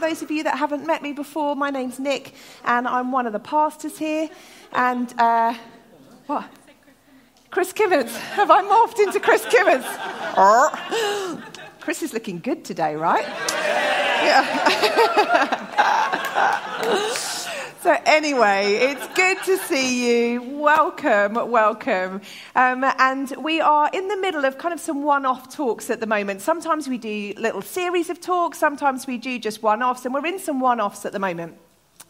For 0.00 0.08
those 0.08 0.22
of 0.22 0.30
you 0.30 0.44
that 0.44 0.56
haven't 0.56 0.86
met 0.86 1.02
me 1.02 1.12
before, 1.12 1.54
my 1.54 1.68
name's 1.68 1.98
Nick, 1.98 2.32
and 2.64 2.88
I'm 2.88 3.12
one 3.12 3.26
of 3.26 3.34
the 3.34 3.38
pastors 3.38 3.98
here. 3.98 4.30
And 4.72 5.12
uh, 5.20 5.52
what? 6.26 6.48
Chris 7.50 7.74
Kimmins. 7.74 8.16
Have 8.30 8.50
I 8.50 8.62
morphed 8.62 8.98
into 8.98 9.20
Chris 9.20 9.44
Kimmins? 9.44 9.84
Chris 11.80 12.02
is 12.02 12.14
looking 12.14 12.38
good 12.38 12.64
today, 12.64 12.96
right? 12.96 13.26
Yeah. 14.24 14.56
So, 17.82 17.96
anyway, 18.04 18.74
it's 18.74 19.06
good 19.14 19.38
to 19.44 19.56
see 19.56 20.34
you. 20.34 20.42
Welcome, 20.42 21.32
welcome. 21.50 22.20
Um, 22.54 22.84
and 22.84 23.32
we 23.38 23.62
are 23.62 23.88
in 23.90 24.06
the 24.08 24.18
middle 24.18 24.44
of 24.44 24.58
kind 24.58 24.74
of 24.74 24.80
some 24.80 25.02
one 25.02 25.24
off 25.24 25.54
talks 25.54 25.88
at 25.88 25.98
the 25.98 26.06
moment. 26.06 26.42
Sometimes 26.42 26.88
we 26.88 26.98
do 26.98 27.32
little 27.38 27.62
series 27.62 28.10
of 28.10 28.20
talks, 28.20 28.58
sometimes 28.58 29.06
we 29.06 29.16
do 29.16 29.38
just 29.38 29.62
one 29.62 29.82
offs, 29.82 30.04
and 30.04 30.12
we're 30.12 30.26
in 30.26 30.38
some 30.38 30.60
one 30.60 30.78
offs 30.78 31.06
at 31.06 31.12
the 31.12 31.18
moment. 31.18 31.56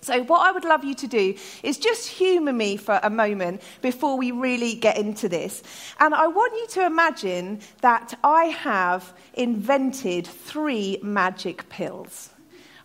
So, 0.00 0.24
what 0.24 0.40
I 0.40 0.50
would 0.50 0.64
love 0.64 0.82
you 0.82 0.96
to 0.96 1.06
do 1.06 1.36
is 1.62 1.78
just 1.78 2.08
humour 2.08 2.52
me 2.52 2.76
for 2.76 2.98
a 3.04 3.10
moment 3.10 3.62
before 3.80 4.18
we 4.18 4.32
really 4.32 4.74
get 4.74 4.98
into 4.98 5.28
this. 5.28 5.62
And 6.00 6.16
I 6.16 6.26
want 6.26 6.52
you 6.54 6.66
to 6.80 6.86
imagine 6.86 7.60
that 7.80 8.18
I 8.24 8.46
have 8.46 9.12
invented 9.34 10.26
three 10.26 10.98
magic 11.00 11.68
pills. 11.68 12.30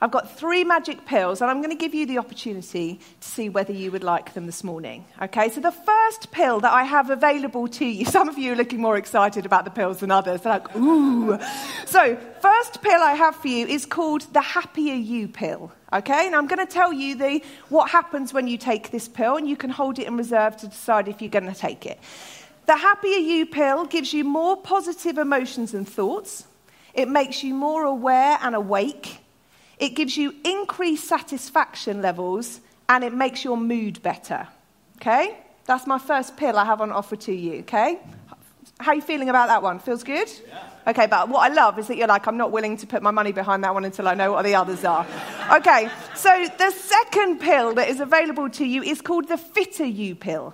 I've 0.01 0.11
got 0.11 0.38
three 0.38 0.63
magic 0.63 1.05
pills, 1.05 1.41
and 1.41 1.49
I'm 1.49 1.61
going 1.61 1.75
to 1.75 1.81
give 1.81 1.95
you 1.95 2.05
the 2.05 2.17
opportunity 2.17 2.99
to 3.21 3.27
see 3.27 3.49
whether 3.49 3.71
you 3.71 3.91
would 3.91 4.03
like 4.03 4.33
them 4.33 4.45
this 4.45 4.63
morning. 4.63 5.05
Okay, 5.21 5.49
so 5.49 5.61
the 5.61 5.71
first 5.71 6.31
pill 6.31 6.59
that 6.59 6.71
I 6.71 6.83
have 6.83 7.09
available 7.09 7.67
to 7.69 7.85
you, 7.85 8.05
some 8.17 8.27
of 8.27 8.37
you 8.37 8.53
are 8.53 8.55
looking 8.55 8.81
more 8.81 8.97
excited 8.97 9.45
about 9.45 9.65
the 9.65 9.71
pills 9.71 9.99
than 9.99 10.11
others. 10.11 10.41
They're 10.41 10.53
like, 10.53 10.75
ooh. 10.75 11.39
So, 11.85 12.17
first 12.41 12.81
pill 12.81 13.02
I 13.02 13.13
have 13.13 13.35
for 13.35 13.47
you 13.47 13.67
is 13.67 13.85
called 13.85 14.21
the 14.33 14.41
Happier 14.41 14.95
You 14.95 15.27
pill. 15.27 15.71
Okay, 15.93 16.25
and 16.25 16.35
I'm 16.35 16.47
going 16.47 16.65
to 16.65 16.71
tell 16.71 16.91
you 16.91 17.15
the, 17.15 17.41
what 17.69 17.89
happens 17.89 18.33
when 18.33 18.47
you 18.47 18.57
take 18.57 18.91
this 18.91 19.07
pill, 19.07 19.37
and 19.37 19.47
you 19.47 19.55
can 19.55 19.69
hold 19.69 19.97
it 19.97 20.07
in 20.07 20.17
reserve 20.17 20.57
to 20.57 20.67
decide 20.67 21.07
if 21.07 21.21
you're 21.21 21.30
going 21.30 21.52
to 21.52 21.57
take 21.57 21.85
it. 21.85 21.99
The 22.65 22.75
Happier 22.75 23.17
You 23.17 23.45
pill 23.45 23.85
gives 23.85 24.11
you 24.11 24.23
more 24.23 24.57
positive 24.57 25.19
emotions 25.19 25.73
and 25.73 25.87
thoughts. 25.87 26.45
It 26.95 27.07
makes 27.07 27.43
you 27.43 27.53
more 27.53 27.83
aware 27.83 28.39
and 28.41 28.55
awake. 28.55 29.19
It 29.77 29.89
gives 29.89 30.17
you 30.17 30.33
increased 30.43 31.07
satisfaction 31.07 32.01
levels 32.01 32.61
and 32.87 33.03
it 33.03 33.13
makes 33.13 33.43
your 33.43 33.57
mood 33.57 34.01
better. 34.01 34.47
Okay? 34.97 35.37
That's 35.65 35.87
my 35.87 35.99
first 35.99 36.37
pill 36.37 36.57
I 36.57 36.65
have 36.65 36.81
on 36.81 36.91
offer 36.91 37.15
to 37.15 37.33
you. 37.33 37.59
Okay? 37.59 37.99
How 38.79 38.91
are 38.91 38.95
you 38.95 39.01
feeling 39.01 39.29
about 39.29 39.47
that 39.47 39.63
one? 39.63 39.79
Feels 39.79 40.03
good? 40.03 40.29
Yeah. 40.47 40.63
Okay, 40.87 41.07
but 41.07 41.29
what 41.29 41.49
I 41.49 41.53
love 41.53 41.79
is 41.79 41.87
that 41.87 41.97
you're 41.97 42.07
like, 42.07 42.27
I'm 42.27 42.37
not 42.37 42.51
willing 42.51 42.77
to 42.77 42.85
put 42.87 43.01
my 43.01 43.09
money 43.09 43.31
behind 43.31 43.63
that 43.63 43.73
one 43.73 43.85
until 43.85 44.07
I 44.07 44.13
know 44.13 44.33
what 44.33 44.43
the 44.43 44.53
others 44.53 44.83
are. 44.85 45.05
Okay, 45.51 45.89
so 46.13 46.47
the 46.57 46.71
second 46.71 47.39
pill 47.39 47.73
that 47.75 47.89
is 47.89 47.99
available 47.99 48.49
to 48.51 48.65
you 48.65 48.83
is 48.83 49.01
called 49.01 49.27
the 49.27 49.37
Fitter 49.37 49.85
You 49.85 50.13
pill. 50.13 50.53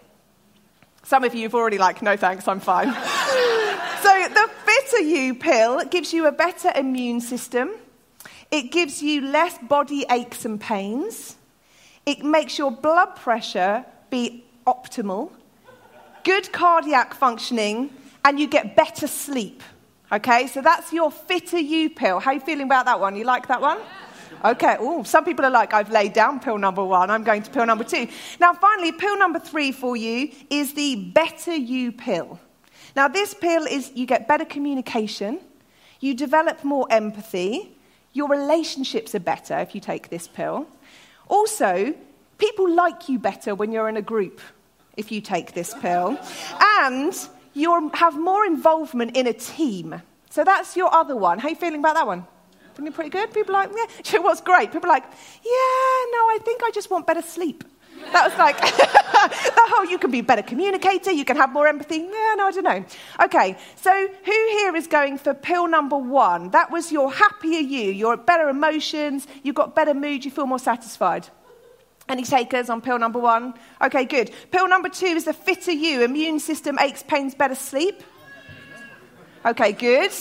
Some 1.03 1.23
of 1.23 1.35
you 1.35 1.43
have 1.43 1.55
already 1.55 1.77
like, 1.77 2.01
no 2.01 2.15
thanks, 2.15 2.47
I'm 2.47 2.59
fine. 2.59 2.93
so 4.03 4.27
the 4.29 4.49
Fitter 4.65 5.03
You 5.03 5.35
pill 5.35 5.83
gives 5.85 6.13
you 6.13 6.27
a 6.27 6.31
better 6.31 6.71
immune 6.75 7.19
system. 7.19 7.71
It 8.51 8.71
gives 8.71 9.01
you 9.01 9.21
less 9.21 9.57
body 9.59 10.05
aches 10.11 10.43
and 10.43 10.59
pains. 10.59 11.37
It 12.05 12.23
makes 12.23 12.57
your 12.57 12.71
blood 12.71 13.15
pressure 13.15 13.85
be 14.09 14.43
optimal, 14.67 15.31
good 16.23 16.51
cardiac 16.51 17.13
functioning, 17.13 17.89
and 18.25 18.39
you 18.39 18.47
get 18.47 18.75
better 18.75 19.07
sleep. 19.07 19.63
Okay, 20.11 20.47
so 20.47 20.61
that's 20.61 20.91
your 20.91 21.09
fitter 21.09 21.59
you 21.59 21.89
pill. 21.89 22.19
How 22.19 22.31
are 22.31 22.33
you 22.33 22.41
feeling 22.41 22.65
about 22.65 22.85
that 22.85 22.99
one? 22.99 23.15
You 23.15 23.23
like 23.23 23.47
that 23.47 23.61
one? 23.61 23.79
Okay, 24.43 24.75
oh, 24.79 25.03
some 25.03 25.23
people 25.23 25.45
are 25.45 25.51
like, 25.51 25.73
I've 25.73 25.91
laid 25.91 26.13
down 26.13 26.39
pill 26.39 26.57
number 26.57 26.83
one, 26.83 27.09
I'm 27.09 27.23
going 27.23 27.43
to 27.43 27.51
pill 27.51 27.65
number 27.65 27.83
two. 27.83 28.07
Now, 28.39 28.53
finally, 28.53 28.91
pill 28.91 29.17
number 29.17 29.39
three 29.39 29.71
for 29.71 29.95
you 29.95 30.31
is 30.49 30.73
the 30.73 30.95
better 30.95 31.55
you 31.55 31.91
pill. 31.91 32.39
Now, 32.95 33.07
this 33.07 33.33
pill 33.33 33.65
is 33.65 33.91
you 33.93 34.05
get 34.05 34.27
better 34.27 34.45
communication, 34.45 35.39
you 35.99 36.13
develop 36.13 36.63
more 36.63 36.87
empathy, 36.89 37.77
your 38.13 38.27
relationships 38.27 39.15
are 39.15 39.19
better 39.19 39.57
if 39.59 39.73
you 39.73 39.81
take 39.81 40.09
this 40.09 40.27
pill. 40.27 40.67
Also, 41.27 41.93
people 42.37 42.69
like 42.69 43.07
you 43.07 43.19
better 43.19 43.55
when 43.55 43.71
you're 43.71 43.87
in 43.87 43.97
a 43.97 44.01
group 44.01 44.41
if 44.97 45.11
you 45.11 45.21
take 45.21 45.53
this 45.53 45.73
pill. 45.75 46.19
And 46.59 47.13
you 47.53 47.89
have 47.93 48.17
more 48.19 48.45
involvement 48.45 49.15
in 49.15 49.27
a 49.27 49.33
team. 49.33 50.01
So 50.29 50.43
that's 50.43 50.75
your 50.75 50.93
other 50.93 51.15
one. 51.15 51.39
How 51.39 51.47
are 51.47 51.51
you 51.51 51.55
feeling 51.55 51.79
about 51.79 51.95
that 51.95 52.07
one? 52.07 52.25
Feeling 52.73 52.93
pretty 52.93 53.09
good? 53.09 53.33
People 53.33 53.53
like, 53.53 53.69
yeah. 53.75 54.19
What's 54.19 54.41
great? 54.41 54.71
People 54.71 54.89
like, 54.89 55.03
yeah, 55.03 55.97
no, 56.15 56.21
I 56.29 56.39
think 56.43 56.63
I 56.63 56.71
just 56.71 56.89
want 56.89 57.05
better 57.05 57.21
sleep. 57.21 57.63
That 58.11 58.29
was 58.29 58.37
like, 58.37 58.59
the 59.55 59.61
whole 59.67 59.85
you 59.85 59.97
can 59.97 60.11
be 60.11 60.19
a 60.19 60.23
better 60.23 60.41
communicator, 60.41 61.11
you 61.11 61.25
can 61.25 61.37
have 61.37 61.51
more 61.51 61.67
empathy. 61.67 61.97
Yeah, 61.97 62.35
no, 62.37 62.47
I 62.47 62.51
don't 62.51 62.63
know. 62.63 62.85
Okay, 63.23 63.57
so 63.75 63.91
who 63.91 64.31
here 64.31 64.75
is 64.75 64.87
going 64.87 65.17
for 65.17 65.33
pill 65.33 65.67
number 65.67 65.97
one? 65.97 66.49
That 66.51 66.71
was 66.71 66.91
your 66.91 67.11
happier 67.11 67.59
you, 67.59 67.91
your 67.91 68.17
better 68.17 68.49
emotions, 68.49 69.27
you've 69.43 69.55
got 69.55 69.75
better 69.75 69.93
mood, 69.93 70.25
you 70.25 70.31
feel 70.31 70.45
more 70.45 70.59
satisfied. 70.59 71.27
Any 72.09 72.23
takers 72.23 72.69
on 72.69 72.81
pill 72.81 72.99
number 72.99 73.19
one? 73.19 73.53
Okay, 73.81 74.05
good. 74.05 74.31
Pill 74.51 74.67
number 74.67 74.89
two 74.89 75.05
is 75.05 75.25
the 75.25 75.33
fitter 75.33 75.71
you, 75.71 76.03
immune 76.03 76.39
system, 76.39 76.77
aches, 76.79 77.03
pains, 77.03 77.35
better 77.35 77.55
sleep. 77.55 78.03
Okay, 79.45 79.71
good. 79.71 80.11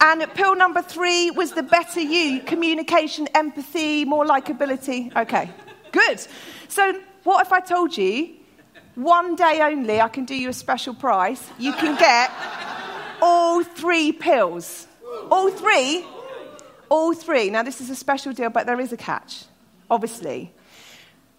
And 0.00 0.22
pill 0.34 0.54
number 0.54 0.82
three 0.82 1.30
was 1.30 1.52
the 1.52 1.62
better 1.62 2.00
you, 2.00 2.40
communication, 2.40 3.28
empathy, 3.34 4.04
more 4.04 4.24
likability. 4.24 5.14
Okay, 5.16 5.50
good. 5.90 6.20
So 6.68 7.00
what 7.24 7.46
if 7.46 7.52
I 7.52 7.60
told 7.60 7.96
you 7.96 8.34
one 8.94 9.36
day 9.36 9.60
only 9.62 10.00
I 10.00 10.08
can 10.08 10.24
do 10.24 10.34
you 10.34 10.48
a 10.48 10.52
special 10.52 10.94
price? 10.94 11.48
You 11.58 11.72
can 11.72 11.96
get 11.98 12.30
all 13.22 13.62
three 13.62 14.12
pills. 14.12 14.86
All 15.30 15.50
three? 15.50 16.04
All 16.88 17.14
three. 17.14 17.50
Now, 17.50 17.62
this 17.62 17.80
is 17.80 17.90
a 17.90 17.96
special 17.96 18.32
deal, 18.32 18.50
but 18.50 18.66
there 18.66 18.80
is 18.80 18.92
a 18.92 18.96
catch, 18.96 19.44
obviously. 19.90 20.52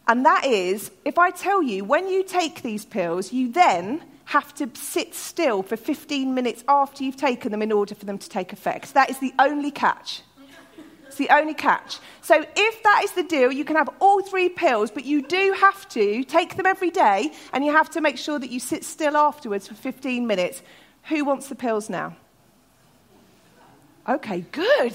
And 0.07 0.25
that 0.25 0.45
is 0.45 0.91
if 1.06 1.19
I 1.19 1.31
tell 1.31 1.62
you 1.62 1.84
when 1.84 2.09
you 2.09 2.23
take 2.23 2.61
these 2.61 2.85
pills, 2.85 3.31
you 3.31 3.51
then 3.51 4.01
have 4.25 4.53
to 4.56 4.69
sit 4.75 5.16
still 5.16 5.63
for 5.63 5.75
15 5.75 6.34
minutes 6.34 6.63
after 6.67 7.03
you've 7.03 7.17
taken 7.17 7.51
them 7.51 7.61
in 7.61 7.72
order 7.72 7.96
for 7.96 8.06
them 8.06 8.17
to 8.17 8.29
take 8.29 8.53
effect. 8.53 8.94
That 8.94 9.09
is 9.09 9.19
the 9.19 9.34
only 9.40 9.72
catch 9.72 10.22
the 11.19 11.30
only 11.30 11.53
catch. 11.53 12.00
So 12.22 12.44
if 12.56 12.84
that 12.84 13.02
is 13.03 13.12
the 13.12 13.22
deal, 13.22 13.52
you 13.52 13.63
can 13.63 13.75
have 13.75 13.90
all 14.00 14.24
three 14.24 14.50
pills, 14.50 14.90
but 14.90 15.06
you 15.06 15.22
do 15.22 15.53
have 15.59 15.88
to 15.90 16.24
take 16.24 16.56
them 16.56 16.66
every 16.66 16.90
day 16.90 17.31
and 17.53 17.63
you 17.63 17.72
have 17.72 17.91
to 17.91 18.02
make 18.02 18.18
sure 18.18 18.40
that 18.40 18.50
you 18.50 18.59
sit 18.59 18.84
still 18.84 19.16
afterwards 19.16 19.68
for 19.68 19.75
15 19.75 20.25
minutes. 20.25 20.63
Who 21.03 21.24
wants 21.24 21.47
the 21.47 21.56
pills 21.56 21.90
now? 21.90 22.16
Okay, 24.08 24.41
good. 24.52 24.94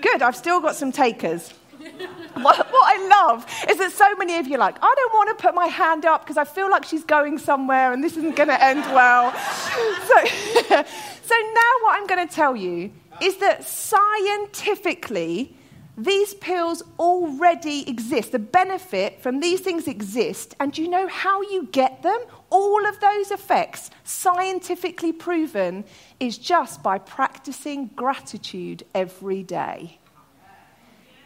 Good. 0.00 0.22
I've 0.22 0.36
still 0.36 0.60
got 0.60 0.76
some 0.76 0.92
takers. 0.92 1.52
what, 2.34 2.58
what, 2.72 2.96
I 2.96 3.08
love 3.08 3.46
is 3.68 3.78
that 3.78 3.90
so 3.90 4.14
many 4.14 4.36
of 4.36 4.46
you 4.46 4.54
are 4.54 4.58
like, 4.58 4.76
I 4.80 4.94
don't 4.96 5.12
want 5.12 5.36
to 5.36 5.42
put 5.42 5.54
my 5.54 5.66
hand 5.66 6.04
up 6.04 6.22
because 6.22 6.36
I 6.36 6.44
feel 6.44 6.70
like 6.70 6.84
she's 6.84 7.02
going 7.02 7.38
somewhere 7.38 7.92
and 7.92 8.04
this 8.04 8.16
isn't 8.16 8.36
going 8.36 8.50
to 8.50 8.64
end 8.64 8.84
well. 8.94 9.32
so, 10.06 10.24
so 11.22 11.34
now 11.34 11.72
what 11.82 11.98
I'm 11.98 12.06
going 12.06 12.26
to 12.26 12.32
tell 12.32 12.54
you 12.54 12.92
is 13.20 13.36
that 13.38 13.64
scientifically, 13.64 15.56
these 15.96 16.32
pills 16.34 16.82
already 16.98 17.88
exist. 17.88 18.32
The 18.32 18.38
benefit 18.38 19.20
from 19.20 19.40
these 19.40 19.60
things 19.60 19.86
exist. 19.86 20.54
And 20.58 20.72
do 20.72 20.82
you 20.82 20.88
know 20.88 21.06
how 21.06 21.42
you 21.42 21.68
get 21.70 22.02
them? 22.02 22.18
All 22.48 22.86
of 22.86 22.98
those 23.00 23.30
effects, 23.30 23.90
scientifically 24.04 25.12
proven, 25.12 25.84
is 26.18 26.38
just 26.38 26.82
by 26.82 26.98
practicing 26.98 27.88
gratitude 27.88 28.84
every 28.94 29.42
day. 29.42 29.98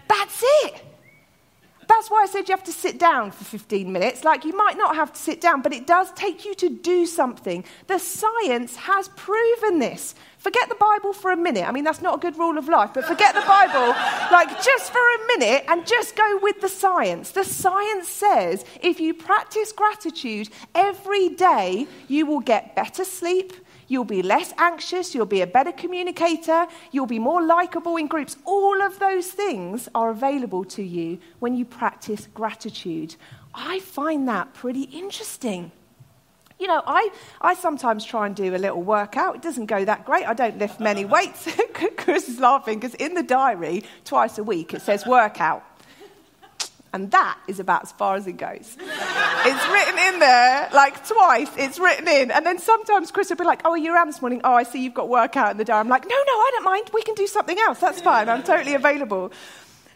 That's 0.08 0.42
it. 0.64 0.84
That's 1.88 2.10
why 2.10 2.22
I 2.22 2.26
said 2.26 2.48
you 2.48 2.54
have 2.54 2.64
to 2.64 2.72
sit 2.72 2.98
down 2.98 3.30
for 3.30 3.44
15 3.44 3.90
minutes. 3.92 4.24
Like, 4.24 4.44
you 4.44 4.56
might 4.56 4.76
not 4.76 4.96
have 4.96 5.12
to 5.12 5.18
sit 5.18 5.40
down, 5.40 5.62
but 5.62 5.72
it 5.72 5.86
does 5.86 6.12
take 6.12 6.44
you 6.44 6.54
to 6.56 6.68
do 6.68 7.06
something. 7.06 7.64
The 7.86 7.98
science 7.98 8.76
has 8.76 9.08
proven 9.08 9.78
this. 9.78 10.14
Forget 10.38 10.68
the 10.68 10.76
Bible 10.76 11.12
for 11.12 11.32
a 11.32 11.36
minute. 11.36 11.66
I 11.66 11.72
mean, 11.72 11.84
that's 11.84 12.02
not 12.02 12.14
a 12.14 12.18
good 12.18 12.38
rule 12.38 12.56
of 12.56 12.68
life, 12.68 12.90
but 12.94 13.04
forget 13.04 13.34
the 13.34 13.40
Bible, 13.40 13.88
like 14.30 14.48
just 14.62 14.92
for 14.92 14.98
a 14.98 15.26
minute 15.26 15.64
and 15.68 15.86
just 15.86 16.14
go 16.14 16.38
with 16.40 16.60
the 16.60 16.68
science. 16.68 17.32
The 17.32 17.42
science 17.42 18.08
says 18.08 18.64
if 18.80 19.00
you 19.00 19.12
practice 19.12 19.72
gratitude 19.72 20.48
every 20.74 21.30
day, 21.30 21.88
you 22.06 22.26
will 22.26 22.40
get 22.40 22.76
better 22.76 23.04
sleep, 23.04 23.54
you'll 23.88 24.04
be 24.04 24.22
less 24.22 24.52
anxious, 24.58 25.14
you'll 25.14 25.26
be 25.26 25.40
a 25.40 25.46
better 25.46 25.72
communicator, 25.72 26.66
you'll 26.92 27.06
be 27.06 27.18
more 27.18 27.42
likable 27.42 27.96
in 27.96 28.06
groups. 28.06 28.36
All 28.44 28.82
of 28.82 28.98
those 28.98 29.28
things 29.28 29.88
are 29.94 30.10
available 30.10 30.64
to 30.64 30.82
you 30.82 31.18
when 31.38 31.56
you 31.56 31.64
practice 31.64 32.28
gratitude. 32.34 33.16
I 33.54 33.80
find 33.80 34.28
that 34.28 34.54
pretty 34.54 34.82
interesting. 34.82 35.72
You 36.58 36.68
know, 36.68 36.82
I, 36.86 37.10
I 37.40 37.54
sometimes 37.54 38.04
try 38.04 38.26
and 38.26 38.34
do 38.34 38.54
a 38.54 38.56
little 38.56 38.82
workout. 38.82 39.36
It 39.36 39.42
doesn't 39.42 39.66
go 39.66 39.84
that 39.84 40.06
great. 40.06 40.26
I 40.26 40.32
don't 40.32 40.58
lift 40.58 40.80
many 40.80 41.04
weights. 41.16 41.48
Chris 41.96 42.28
is 42.28 42.40
laughing 42.40 42.78
because 42.78 42.94
in 42.94 43.14
the 43.14 43.22
diary, 43.22 43.84
twice 44.04 44.38
a 44.38 44.44
week, 44.44 44.72
it 44.72 44.82
says 44.82 45.06
workout. 45.06 45.64
And 46.96 47.10
that 47.10 47.38
is 47.46 47.60
about 47.60 47.82
as 47.82 47.92
far 47.92 48.16
as 48.16 48.26
it 48.26 48.38
goes. 48.38 48.74
it's 48.80 49.68
written 49.68 49.98
in 50.14 50.18
there, 50.18 50.70
like 50.72 51.06
twice, 51.06 51.50
it's 51.58 51.78
written 51.78 52.08
in. 52.08 52.30
And 52.30 52.46
then 52.46 52.58
sometimes 52.58 53.10
Chris 53.10 53.28
will 53.28 53.36
be 53.36 53.44
like, 53.44 53.60
Oh, 53.66 53.74
you're 53.74 53.94
around 53.94 54.08
this 54.08 54.22
morning. 54.22 54.40
Oh, 54.44 54.54
I 54.54 54.62
see 54.62 54.82
you've 54.82 54.94
got 54.94 55.10
work 55.10 55.36
out 55.36 55.50
in 55.50 55.58
the 55.58 55.64
day. 55.66 55.74
I'm 55.74 55.88
like, 55.88 56.04
No, 56.04 56.16
no, 56.16 56.32
I 56.32 56.50
don't 56.54 56.64
mind. 56.64 56.90
We 56.94 57.02
can 57.02 57.14
do 57.14 57.26
something 57.26 57.58
else. 57.58 57.80
That's 57.80 58.00
fine. 58.00 58.30
I'm 58.30 58.42
totally 58.42 58.72
available. 58.72 59.30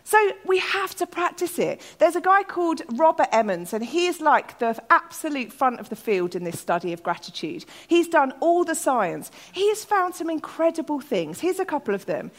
So 0.04 0.18
we 0.44 0.58
have 0.58 0.94
to 0.96 1.06
practice 1.06 1.58
it. 1.58 1.80
There's 1.98 2.16
a 2.16 2.20
guy 2.20 2.42
called 2.42 2.82
Robert 2.90 3.28
Emmons, 3.32 3.72
and 3.72 3.82
he 3.82 4.06
is 4.06 4.20
like 4.20 4.58
the 4.58 4.78
absolute 4.90 5.54
front 5.54 5.80
of 5.80 5.88
the 5.88 5.96
field 5.96 6.36
in 6.36 6.44
this 6.44 6.60
study 6.60 6.92
of 6.92 7.02
gratitude. 7.02 7.64
He's 7.88 8.08
done 8.08 8.34
all 8.40 8.64
the 8.64 8.74
science. 8.74 9.30
He 9.52 9.70
has 9.70 9.86
found 9.86 10.14
some 10.14 10.28
incredible 10.28 11.00
things. 11.00 11.40
Here's 11.40 11.60
a 11.60 11.64
couple 11.64 11.94
of 11.94 12.04
them. 12.04 12.30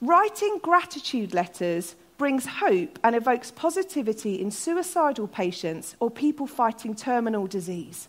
Writing 0.00 0.60
gratitude 0.62 1.34
letters 1.34 1.96
brings 2.16 2.46
hope 2.46 2.98
and 3.02 3.16
evokes 3.16 3.50
positivity 3.50 4.40
in 4.40 4.50
suicidal 4.50 5.26
patients 5.26 5.96
or 6.00 6.10
people 6.10 6.46
fighting 6.46 6.94
terminal 6.94 7.46
disease. 7.46 8.08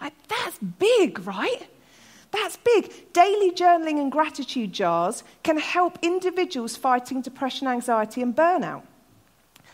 Like, 0.00 0.14
that's 0.28 0.58
big, 0.58 1.26
right? 1.26 1.68
That's 2.30 2.56
big. 2.58 3.12
Daily 3.12 3.50
journaling 3.50 3.98
and 4.00 4.12
gratitude 4.12 4.72
jars 4.72 5.24
can 5.42 5.58
help 5.58 5.98
individuals 6.02 6.76
fighting 6.76 7.22
depression, 7.22 7.66
anxiety, 7.66 8.22
and 8.22 8.34
burnout. 8.34 8.82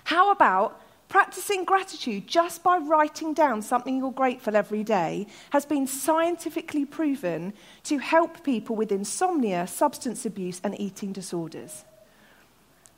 How 0.04 0.30
about 0.30 0.80
practicing 1.08 1.64
gratitude 1.64 2.26
just 2.26 2.62
by 2.62 2.78
writing 2.78 3.34
down 3.34 3.62
something 3.62 3.96
you're 3.96 4.10
grateful 4.10 4.56
every 4.56 4.82
day 4.82 5.26
has 5.50 5.64
been 5.64 5.86
scientifically 5.86 6.84
proven 6.84 7.52
to 7.84 7.98
help 7.98 8.42
people 8.42 8.74
with 8.74 8.90
insomnia, 8.90 9.66
substance 9.66 10.24
abuse, 10.24 10.60
and 10.64 10.78
eating 10.80 11.12
disorders? 11.12 11.84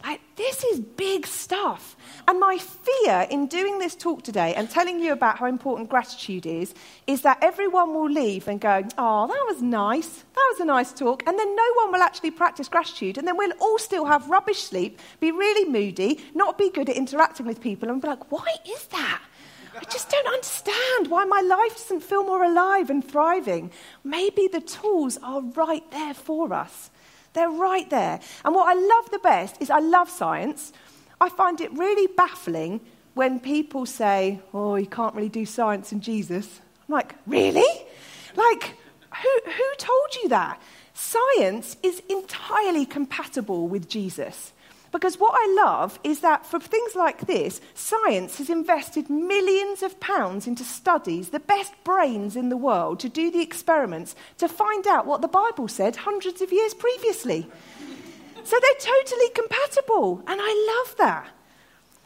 Like, 0.05 0.21
this 0.37 0.63
is 0.63 0.79
big 0.79 1.27
stuff. 1.27 1.97
And 2.29 2.39
my 2.39 2.59
fear 2.59 3.27
in 3.31 3.49
doing 3.49 3.79
this 3.79 3.97
talk 3.97 4.23
today 4.23 4.55
and 4.55 4.71
telling 4.71 5.01
you 5.01 5.13
about 5.13 5.39
how 5.39 5.47
important 5.47 5.91
gratitude 5.91 6.47
is, 6.47 6.73
is 7.07 7.23
that 7.23 7.39
everyone 7.43 7.95
will 7.95 8.09
leave 8.09 8.47
and 8.47 8.61
go, 8.61 8.85
oh, 8.97 9.27
that 9.27 9.45
was 9.49 9.61
nice. 9.61 10.09
That 10.09 10.53
was 10.53 10.61
a 10.61 10.65
nice 10.65 10.93
talk. 10.93 11.25
And 11.27 11.37
then 11.39 11.57
no 11.57 11.73
one 11.77 11.93
will 11.93 12.03
actually 12.03 12.31
practice 12.31 12.69
gratitude. 12.69 13.19
And 13.19 13.27
then 13.27 13.37
we'll 13.37 13.53
all 13.61 13.79
still 13.79 14.05
have 14.05 14.31
rubbish 14.31 14.63
sleep, 14.63 15.01
be 15.19 15.33
really 15.33 15.69
moody, 15.69 16.21
not 16.35 16.57
be 16.57 16.71
good 16.71 16.89
at 16.89 16.97
interacting 16.97 17.47
with 17.47 17.61
people, 17.61 17.89
and 17.89 18.01
be 18.01 18.09
like, 18.09 18.31
why 18.31 18.47
is 18.71 18.87
that? 18.87 19.23
I 19.81 19.85
just 19.85 20.11
don't 20.11 20.27
understand 20.27 21.09
why 21.09 21.25
my 21.25 21.41
life 21.41 21.77
doesn't 21.77 22.03
feel 22.03 22.25
more 22.25 22.43
alive 22.43 22.91
and 22.91 23.05
thriving. 23.05 23.71
Maybe 24.03 24.49
the 24.49 24.61
tools 24.61 25.19
are 25.23 25.41
right 25.41 25.89
there 25.91 26.15
for 26.15 26.53
us. 26.53 26.91
They're 27.33 27.51
right 27.51 27.89
there. 27.91 28.21
And 28.45 28.55
what 28.55 28.69
I 28.69 28.75
love 28.75 29.11
the 29.11 29.19
best 29.19 29.61
is 29.61 29.71
I 29.71 29.81
love 29.81 30.09
science. 30.09 30.73
I 31.21 31.29
find 31.29 31.61
it 31.61 31.73
really 31.73 32.07
baffling 32.17 32.81
when 33.15 33.41
people 33.41 33.87
say, 33.87 34.41
oh, 34.55 34.77
you 34.77 34.87
can't 34.87 35.15
really 35.15 35.29
do 35.29 35.45
science 35.45 35.93
and 35.93 36.03
Jesus. 36.03 36.61
I'm 36.89 36.93
like, 36.95 37.15
really? 37.27 37.87
Like, 38.37 38.77
who, 39.23 39.51
who 39.51 39.75
told 39.77 40.15
you 40.23 40.29
that? 40.29 40.61
Science 40.95 41.77
is 41.83 42.03
entirely 42.09 42.87
compatible 42.87 43.69
with 43.69 43.89
Jesus. 43.89 44.53
Because 44.91 45.19
what 45.19 45.35
I 45.35 45.63
love 45.65 45.99
is 46.03 46.21
that 46.21 46.47
for 46.47 46.59
things 46.59 46.95
like 46.95 47.27
this, 47.27 47.61
science 47.75 48.39
has 48.39 48.49
invested 48.49 49.11
millions 49.11 49.83
of 49.83 50.01
pounds 50.01 50.47
into 50.47 50.65
studies, 50.65 51.29
the 51.29 51.41
best 51.41 51.73
brains 51.85 52.37
in 52.37 52.49
the 52.49 52.57
world, 52.57 53.01
to 53.01 53.09
do 53.09 53.31
the 53.31 53.43
experiments 53.43 54.17
to 54.39 54.49
find 54.49 54.87
out 54.87 55.07
what 55.07 55.21
the 55.21 55.29
Bible 55.29 55.69
said 55.69 55.97
hundreds 55.97 56.41
of 56.41 56.53
years 56.53 56.73
previously. 56.73 57.47
So 58.45 58.57
they're 58.61 58.95
totally 58.95 59.29
compatible, 59.35 60.23
and 60.27 60.41
I 60.43 60.85
love 60.87 60.97
that. 60.97 61.29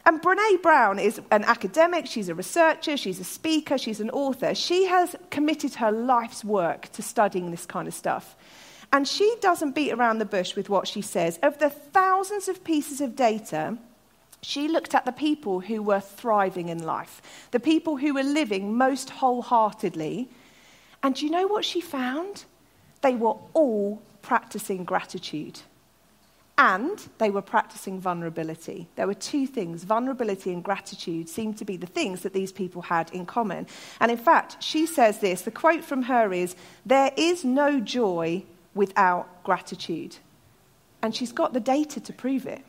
And 0.05 0.20
Brene 0.20 0.61
Brown 0.61 0.99
is 0.99 1.20
an 1.31 1.44
academic, 1.44 2.06
she's 2.06 2.28
a 2.28 2.35
researcher, 2.35 2.96
she's 2.96 3.20
a 3.20 3.25
speaker, 3.25 3.78
she's 3.78 4.00
an 4.00 4.11
author. 4.11 4.52
She 4.55 4.87
has 4.87 5.14
committed 5.31 5.75
her 5.75 5.93
life's 5.93 6.44
work 6.44 6.90
to 6.93 7.02
studying 7.02 7.52
this 7.52 7.67
kind 7.67 7.87
of 7.87 7.94
stuff. 7.94 8.35
And 8.92 9.08
she 9.08 9.34
doesn't 9.40 9.74
beat 9.74 9.92
around 9.92 10.18
the 10.18 10.26
bush 10.26 10.54
with 10.54 10.68
what 10.68 10.86
she 10.86 11.00
says. 11.00 11.38
Of 11.42 11.58
the 11.58 11.70
thousands 11.70 12.46
of 12.46 12.62
pieces 12.62 13.00
of 13.00 13.16
data, 13.16 13.78
she 14.42 14.68
looked 14.68 14.94
at 14.94 15.06
the 15.06 15.12
people 15.12 15.60
who 15.60 15.82
were 15.82 16.00
thriving 16.00 16.68
in 16.68 16.82
life, 16.84 17.22
the 17.52 17.60
people 17.60 17.96
who 17.96 18.14
were 18.14 18.22
living 18.22 18.76
most 18.76 19.08
wholeheartedly. 19.08 20.28
And 21.02 21.14
do 21.14 21.24
you 21.24 21.32
know 21.32 21.46
what 21.46 21.64
she 21.64 21.80
found? 21.80 22.44
They 23.00 23.14
were 23.14 23.36
all 23.54 24.02
practicing 24.20 24.84
gratitude. 24.84 25.60
And 26.58 26.98
they 27.16 27.30
were 27.30 27.42
practicing 27.42 27.98
vulnerability. 27.98 28.86
There 28.96 29.06
were 29.06 29.14
two 29.14 29.46
things 29.46 29.84
vulnerability 29.84 30.52
and 30.52 30.62
gratitude 30.62 31.30
seemed 31.30 31.56
to 31.58 31.64
be 31.64 31.78
the 31.78 31.86
things 31.86 32.20
that 32.22 32.34
these 32.34 32.52
people 32.52 32.82
had 32.82 33.10
in 33.10 33.24
common. 33.24 33.66
And 34.00 34.10
in 34.12 34.18
fact, 34.18 34.62
she 34.62 34.84
says 34.84 35.18
this 35.18 35.42
the 35.42 35.50
quote 35.50 35.82
from 35.82 36.02
her 36.02 36.32
is 36.32 36.54
There 36.84 37.10
is 37.16 37.42
no 37.42 37.80
joy 37.80 38.44
without 38.74 39.44
gratitude. 39.44 40.16
And 41.02 41.14
she's 41.14 41.32
got 41.32 41.52
the 41.52 41.60
data 41.60 42.00
to 42.00 42.12
prove 42.12 42.46
it. 42.46 42.64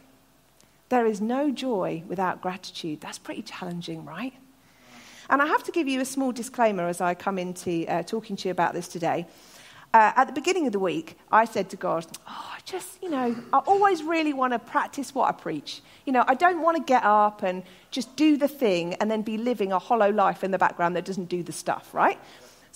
There 0.89 1.05
is 1.05 1.21
no 1.21 1.51
joy 1.51 2.03
without 2.07 2.41
gratitude. 2.41 3.01
That's 3.01 3.17
pretty 3.17 3.41
challenging, 3.41 4.05
right? 4.05 4.33
And 5.29 5.41
I 5.41 5.47
have 5.47 5.63
to 5.63 5.71
give 5.71 5.87
you 5.87 6.01
a 6.01 6.05
small 6.05 6.31
disclaimer 6.31 6.87
as 6.87 7.01
I 7.01 7.13
come 7.13 7.37
into 7.39 7.85
uh, 7.87 8.03
talking 8.03 8.35
to 8.35 8.47
you 8.47 8.51
about 8.51 8.73
this 8.73 8.87
today. 8.87 9.25
Uh, 9.93 10.11
at 10.15 10.25
the 10.25 10.33
beginning 10.33 10.65
of 10.65 10.73
the 10.73 10.79
week, 10.79 11.19
I 11.31 11.45
said 11.45 11.69
to 11.69 11.77
God, 11.77 12.05
Oh, 12.27 12.51
I 12.55 12.59
just, 12.65 13.01
you 13.01 13.11
know, 13.11 13.35
I 13.53 13.59
always 13.59 14.01
really 14.01 14.33
want 14.33 14.53
to 14.53 14.59
practice 14.59 15.13
what 15.13 15.29
I 15.29 15.31
preach. 15.33 15.81
You 16.05 16.13
know, 16.13 16.23
I 16.27 16.33
don't 16.33 16.61
want 16.61 16.77
to 16.77 16.83
get 16.83 17.03
up 17.03 17.43
and 17.43 17.61
just 17.91 18.15
do 18.15 18.35
the 18.35 18.47
thing 18.47 18.95
and 18.95 19.09
then 19.09 19.21
be 19.21 19.37
living 19.37 19.71
a 19.71 19.77
hollow 19.77 20.09
life 20.09 20.43
in 20.43 20.49
the 20.49 20.57
background 20.57 20.95
that 20.95 21.05
doesn't 21.05 21.29
do 21.29 21.43
the 21.43 21.51
stuff, 21.51 21.93
right? 21.93 22.19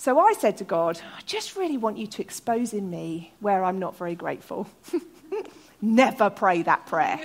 So 0.00 0.20
I 0.20 0.32
said 0.38 0.56
to 0.58 0.64
God, 0.64 1.00
I 1.16 1.22
just 1.26 1.56
really 1.56 1.76
want 1.76 1.98
you 1.98 2.06
to 2.06 2.22
expose 2.22 2.72
in 2.72 2.88
me 2.88 3.32
where 3.40 3.64
I'm 3.64 3.80
not 3.80 3.98
very 3.98 4.14
grateful. 4.14 4.68
Never 5.82 6.30
pray 6.30 6.62
that 6.62 6.86
prayer. 6.86 7.18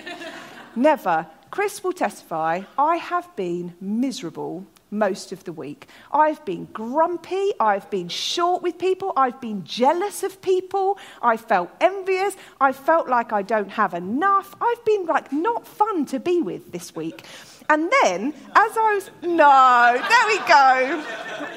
Never. 0.76 1.28
Chris 1.52 1.84
will 1.84 1.94
testify, 1.94 2.62
I 2.76 2.96
have 2.96 3.36
been 3.36 3.76
miserable 3.80 4.66
most 4.90 5.32
of 5.32 5.44
the 5.44 5.54
week. 5.54 5.88
I've 6.12 6.44
been 6.46 6.66
grumpy, 6.74 7.52
I've 7.60 7.92
been 7.92 8.10
short 8.10 8.64
with 8.64 8.80
people, 8.80 9.14
I've 9.16 9.40
been 9.40 9.64
jealous 9.64 10.24
of 10.24 10.42
people, 10.42 10.98
I 11.22 11.38
felt 11.38 11.70
envious, 11.80 12.36
I 12.60 12.72
felt 12.72 13.08
like 13.08 13.32
I 13.32 13.44
don't 13.44 13.70
have 13.70 13.94
enough. 13.94 14.56
I've 14.60 14.84
been 14.84 15.06
like 15.06 15.32
not 15.32 15.68
fun 15.68 16.08
to 16.08 16.20
be 16.20 16.42
with 16.42 16.72
this 16.72 16.96
week. 16.96 17.24
And 17.70 17.92
then, 18.04 18.34
as 18.56 18.78
I 18.78 18.94
was, 18.96 19.10
no, 19.22 20.02
there 20.10 20.28
we 20.28 20.38
go. 20.48 21.04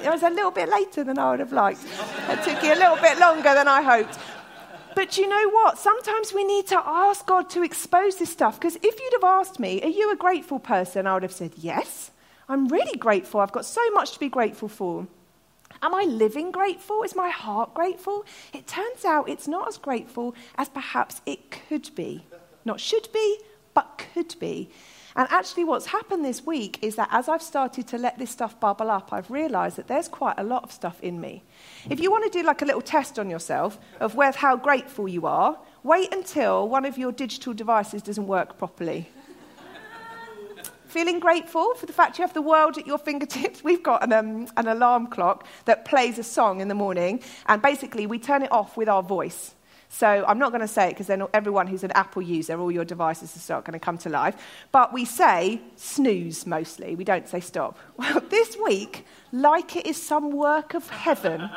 It 0.04 0.10
was 0.10 0.22
a 0.22 0.30
little 0.30 0.50
bit 0.50 0.68
later 0.68 1.04
than 1.04 1.18
I 1.18 1.30
would 1.30 1.40
have 1.40 1.52
liked. 1.52 1.84
It 2.28 2.42
took 2.44 2.62
you 2.62 2.72
a 2.72 2.78
little 2.78 2.96
bit 2.96 3.18
longer 3.18 3.54
than 3.54 3.68
I 3.68 3.82
hoped. 3.82 4.18
But 4.94 5.18
you 5.18 5.28
know 5.28 5.50
what? 5.50 5.78
Sometimes 5.78 6.32
we 6.32 6.44
need 6.44 6.66
to 6.68 6.80
ask 6.82 7.26
God 7.26 7.50
to 7.50 7.62
expose 7.62 8.16
this 8.16 8.30
stuff. 8.30 8.58
Because 8.58 8.76
if 8.76 8.98
you'd 8.98 9.12
have 9.12 9.24
asked 9.24 9.60
me, 9.60 9.82
Are 9.82 9.88
you 9.88 10.10
a 10.10 10.16
grateful 10.16 10.58
person? 10.58 11.06
I 11.06 11.14
would 11.14 11.22
have 11.22 11.32
said, 11.32 11.52
Yes. 11.56 12.10
I'm 12.48 12.68
really 12.68 12.96
grateful. 12.96 13.40
I've 13.40 13.52
got 13.52 13.64
so 13.64 13.90
much 13.90 14.12
to 14.12 14.20
be 14.20 14.28
grateful 14.28 14.68
for. 14.68 15.06
Am 15.82 15.94
I 15.94 16.04
living 16.04 16.50
grateful? 16.50 17.02
Is 17.02 17.14
my 17.14 17.28
heart 17.28 17.74
grateful? 17.74 18.24
It 18.52 18.66
turns 18.66 19.04
out 19.04 19.28
it's 19.28 19.48
not 19.48 19.68
as 19.68 19.76
grateful 19.76 20.34
as 20.56 20.68
perhaps 20.68 21.20
it 21.26 21.50
could 21.50 21.94
be. 21.94 22.24
Not 22.64 22.80
should 22.80 23.08
be, 23.12 23.38
but 23.74 24.02
could 24.14 24.34
be. 24.38 24.70
And 25.16 25.26
actually, 25.30 25.64
what's 25.64 25.86
happened 25.86 26.26
this 26.26 26.44
week 26.44 26.78
is 26.82 26.96
that 26.96 27.08
as 27.10 27.26
I've 27.26 27.40
started 27.40 27.86
to 27.88 27.96
let 27.96 28.18
this 28.18 28.30
stuff 28.30 28.60
bubble 28.60 28.90
up, 28.90 29.14
I've 29.14 29.30
realized 29.30 29.76
that 29.76 29.88
there's 29.88 30.08
quite 30.08 30.38
a 30.38 30.44
lot 30.44 30.62
of 30.62 30.70
stuff 30.70 31.00
in 31.00 31.18
me. 31.18 31.42
If 31.88 32.00
you 32.00 32.10
want 32.10 32.30
to 32.30 32.38
do 32.38 32.44
like 32.44 32.60
a 32.60 32.66
little 32.66 32.82
test 32.82 33.18
on 33.18 33.30
yourself 33.30 33.78
of 33.98 34.14
where, 34.14 34.30
how 34.30 34.56
grateful 34.56 35.08
you 35.08 35.26
are, 35.26 35.58
wait 35.82 36.12
until 36.12 36.68
one 36.68 36.84
of 36.84 36.98
your 36.98 37.12
digital 37.12 37.54
devices 37.54 38.02
doesn't 38.02 38.26
work 38.26 38.58
properly. 38.58 39.08
Feeling 40.88 41.18
grateful 41.18 41.74
for 41.76 41.86
the 41.86 41.94
fact 41.94 42.18
you 42.18 42.22
have 42.22 42.34
the 42.34 42.42
world 42.42 42.76
at 42.76 42.86
your 42.86 42.98
fingertips? 42.98 43.64
We've 43.64 43.82
got 43.82 44.04
an, 44.04 44.12
um, 44.12 44.48
an 44.58 44.68
alarm 44.68 45.06
clock 45.06 45.46
that 45.64 45.86
plays 45.86 46.18
a 46.18 46.22
song 46.22 46.60
in 46.60 46.68
the 46.68 46.74
morning, 46.74 47.22
and 47.46 47.60
basically 47.62 48.06
we 48.06 48.18
turn 48.18 48.42
it 48.42 48.52
off 48.52 48.76
with 48.76 48.88
our 48.88 49.02
voice. 49.02 49.55
So 49.96 50.26
I'm 50.28 50.38
not 50.38 50.50
going 50.52 50.60
to 50.60 50.68
say 50.68 50.88
it 50.88 50.90
because 50.90 51.06
then 51.06 51.22
everyone 51.32 51.66
who's 51.66 51.82
an 51.82 51.90
Apple 51.92 52.20
user, 52.20 52.60
all 52.60 52.70
your 52.70 52.84
devices 52.84 53.34
are 53.34 53.38
start 53.38 53.64
going 53.64 53.72
to 53.72 53.82
come 53.82 53.96
to 53.98 54.10
life. 54.10 54.36
But 54.70 54.92
we 54.92 55.06
say 55.06 55.62
snooze 55.76 56.44
mostly. 56.46 56.94
We 56.94 57.04
don't 57.04 57.26
say 57.26 57.40
stop. 57.40 57.78
Well, 57.96 58.20
this 58.28 58.58
week, 58.62 59.06
like 59.32 59.74
it 59.74 59.86
is 59.86 59.96
some 59.96 60.32
work 60.32 60.74
of 60.74 60.90
heaven, 60.90 61.48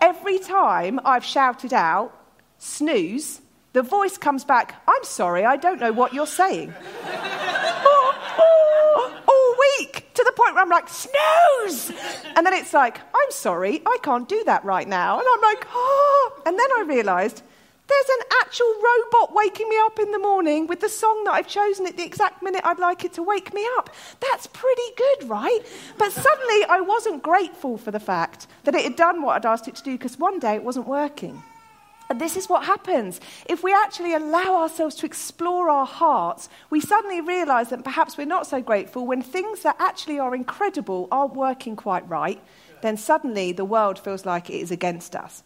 every 0.00 0.38
time 0.38 0.98
I've 1.04 1.26
shouted 1.26 1.74
out 1.74 2.18
snooze, 2.56 3.42
the 3.74 3.82
voice 3.82 4.16
comes 4.16 4.46
back, 4.46 4.80
I'm 4.88 5.04
sorry, 5.04 5.44
I 5.44 5.56
don't 5.56 5.78
know 5.78 5.92
what 5.92 6.14
you're 6.14 6.26
saying. 6.26 6.72
all 9.28 9.56
week 9.78 10.10
to 10.14 10.24
the 10.24 10.32
point 10.32 10.54
where 10.54 10.62
I'm 10.62 10.70
like, 10.70 10.88
snooze! 10.88 11.92
And 12.34 12.46
then 12.46 12.54
it's 12.54 12.72
like, 12.72 12.98
I'm 13.14 13.30
sorry, 13.30 13.82
I 13.84 13.98
can't 14.02 14.26
do 14.26 14.42
that 14.46 14.64
right 14.64 14.88
now. 14.88 15.18
And 15.18 15.26
I'm 15.34 15.42
like, 15.42 15.66
oh. 15.70 16.42
And 16.46 16.58
then 16.58 16.68
I 16.78 16.84
realized 16.88 17.42
there's 17.86 18.18
an 18.18 18.26
actual 18.40 18.72
robot 18.74 19.34
waking 19.34 19.68
me 19.68 19.76
up 19.84 19.98
in 19.98 20.10
the 20.10 20.18
morning 20.18 20.66
with 20.66 20.80
the 20.80 20.88
song 20.88 21.24
that 21.24 21.34
I've 21.34 21.48
chosen 21.48 21.86
at 21.86 21.96
the 21.96 22.04
exact 22.04 22.42
minute 22.42 22.62
I'd 22.64 22.78
like 22.78 23.04
it 23.04 23.12
to 23.14 23.22
wake 23.22 23.52
me 23.52 23.66
up. 23.76 23.90
That's 24.20 24.46
pretty 24.46 24.90
good, 24.96 25.28
right? 25.28 25.60
But 25.98 26.12
suddenly 26.12 26.64
I 26.68 26.80
wasn't 26.80 27.22
grateful 27.22 27.76
for 27.76 27.90
the 27.90 28.00
fact 28.00 28.46
that 28.64 28.74
it 28.74 28.84
had 28.84 28.96
done 28.96 29.22
what 29.22 29.36
I'd 29.36 29.46
asked 29.46 29.68
it 29.68 29.74
to 29.76 29.82
do 29.82 29.92
because 29.92 30.18
one 30.18 30.38
day 30.38 30.54
it 30.54 30.64
wasn't 30.64 30.88
working. 30.88 31.42
And 32.08 32.20
this 32.20 32.36
is 32.36 32.48
what 32.48 32.64
happens. 32.64 33.20
If 33.46 33.62
we 33.62 33.72
actually 33.72 34.14
allow 34.14 34.56
ourselves 34.56 34.94
to 34.96 35.06
explore 35.06 35.70
our 35.70 35.86
hearts, 35.86 36.48
we 36.70 36.80
suddenly 36.80 37.20
realize 37.20 37.70
that 37.70 37.84
perhaps 37.84 38.16
we're 38.16 38.26
not 38.26 38.46
so 38.46 38.60
grateful 38.60 39.06
when 39.06 39.22
things 39.22 39.62
that 39.62 39.76
actually 39.78 40.18
are 40.18 40.34
incredible 40.34 41.08
aren't 41.10 41.34
working 41.34 41.76
quite 41.76 42.08
right. 42.08 42.42
Then 42.82 42.96
suddenly 42.96 43.52
the 43.52 43.64
world 43.64 43.98
feels 43.98 44.26
like 44.26 44.50
it 44.50 44.56
is 44.56 44.70
against 44.70 45.16
us. 45.16 45.42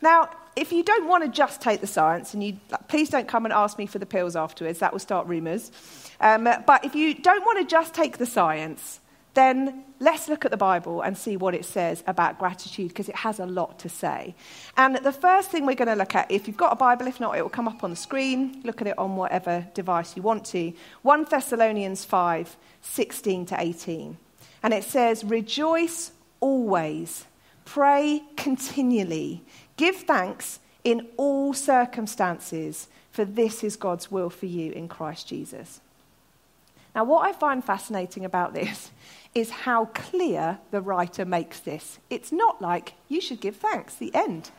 Now, 0.00 0.30
if 0.56 0.72
you 0.72 0.82
don't 0.82 1.06
want 1.06 1.24
to 1.24 1.30
just 1.30 1.60
take 1.60 1.80
the 1.80 1.86
science, 1.86 2.34
and 2.34 2.42
you 2.42 2.58
please 2.88 3.10
don't 3.10 3.28
come 3.28 3.44
and 3.44 3.52
ask 3.52 3.78
me 3.78 3.86
for 3.86 3.98
the 3.98 4.06
pills 4.06 4.36
afterwards, 4.36 4.78
that 4.78 4.92
will 4.92 5.00
start 5.00 5.26
rumours. 5.26 5.72
Um, 6.20 6.44
but 6.44 6.84
if 6.84 6.94
you 6.94 7.14
don't 7.14 7.44
want 7.44 7.58
to 7.58 7.64
just 7.64 7.94
take 7.94 8.18
the 8.18 8.26
science, 8.26 9.00
then 9.34 9.84
let's 9.98 10.28
look 10.28 10.44
at 10.44 10.50
the 10.50 10.56
Bible 10.56 11.02
and 11.02 11.18
see 11.18 11.36
what 11.36 11.54
it 11.54 11.64
says 11.64 12.02
about 12.06 12.38
gratitude 12.38 12.88
because 12.88 13.08
it 13.08 13.16
has 13.16 13.40
a 13.40 13.46
lot 13.46 13.80
to 13.80 13.88
say. 13.88 14.34
And 14.76 14.96
the 14.96 15.12
first 15.12 15.50
thing 15.50 15.66
we're 15.66 15.74
going 15.74 15.88
to 15.88 15.96
look 15.96 16.14
at, 16.14 16.30
if 16.30 16.46
you've 16.46 16.56
got 16.56 16.72
a 16.72 16.76
Bible, 16.76 17.08
if 17.08 17.20
not, 17.20 17.36
it 17.36 17.42
will 17.42 17.50
come 17.50 17.68
up 17.68 17.82
on 17.82 17.90
the 17.90 17.96
screen. 17.96 18.62
Look 18.64 18.80
at 18.80 18.86
it 18.86 18.96
on 18.96 19.16
whatever 19.16 19.66
device 19.74 20.16
you 20.16 20.22
want 20.22 20.44
to. 20.46 20.72
1 21.02 21.26
Thessalonians 21.28 22.04
5 22.04 22.56
16 22.82 23.46
to 23.46 23.60
18. 23.60 24.16
And 24.62 24.72
it 24.72 24.84
says, 24.84 25.24
Rejoice 25.24 26.12
always, 26.40 27.24
pray 27.64 28.22
continually. 28.36 29.42
Give 29.76 29.96
thanks 29.96 30.60
in 30.82 31.08
all 31.16 31.54
circumstances, 31.54 32.88
for 33.10 33.24
this 33.24 33.64
is 33.64 33.76
God's 33.76 34.10
will 34.10 34.30
for 34.30 34.46
you 34.46 34.72
in 34.72 34.88
Christ 34.88 35.28
Jesus. 35.28 35.80
Now, 36.94 37.04
what 37.04 37.26
I 37.26 37.32
find 37.32 37.64
fascinating 37.64 38.24
about 38.24 38.54
this 38.54 38.90
is 39.34 39.50
how 39.50 39.86
clear 39.86 40.58
the 40.70 40.80
writer 40.80 41.24
makes 41.24 41.60
this. 41.60 41.98
It's 42.08 42.30
not 42.30 42.62
like, 42.62 42.94
you 43.08 43.20
should 43.20 43.40
give 43.40 43.56
thanks, 43.56 43.94
the 43.94 44.14
end. 44.14 44.50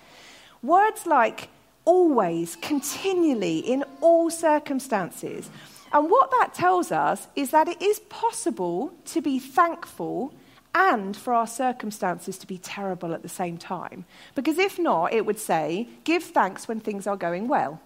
Words 0.62 1.06
like 1.06 1.50
always, 1.86 2.58
continually, 2.58 3.60
in 3.60 3.84
all 4.02 4.30
circumstances. 4.30 5.50
And 5.94 6.10
what 6.10 6.32
that 6.32 6.54
tells 6.54 6.92
us 6.92 7.28
is 7.36 7.52
that 7.52 7.70
it 7.70 7.82
is 7.82 8.00
possible 8.00 8.92
to 9.06 9.22
be 9.22 9.40
thankful 9.40 10.34
and 10.76 11.16
for 11.16 11.34
our 11.34 11.48
circumstances 11.48 12.38
to 12.38 12.46
be 12.46 12.58
terrible 12.58 13.14
at 13.14 13.24
the 13.24 13.30
same 13.30 13.58
time. 13.58 14.04
Because 14.36 14.60
if 14.60 14.78
not, 14.78 15.14
it 15.14 15.26
would 15.26 15.40
say, 15.40 15.88
give 16.04 16.22
thanks 16.22 16.68
when 16.68 16.82
things 16.82 17.08
are 17.08 17.16
going 17.16 17.48
well. 17.48 17.80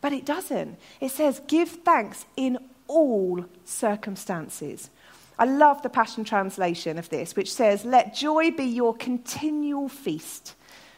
But 0.00 0.12
it 0.12 0.24
doesn't. 0.24 0.78
It 1.00 1.10
says, 1.10 1.42
give 1.48 1.68
thanks 1.68 2.26
in 2.36 2.58
all 2.86 3.44
circumstances. 3.64 4.88
I 5.36 5.46
love 5.46 5.82
the 5.82 5.90
Passion 5.90 6.22
Translation 6.22 6.96
of 6.96 7.08
this, 7.08 7.34
which 7.34 7.52
says, 7.52 7.84
Let 7.84 8.14
joy 8.14 8.52
be 8.52 8.64
your 8.64 8.94
continual 8.94 9.88
feast. 9.88 10.54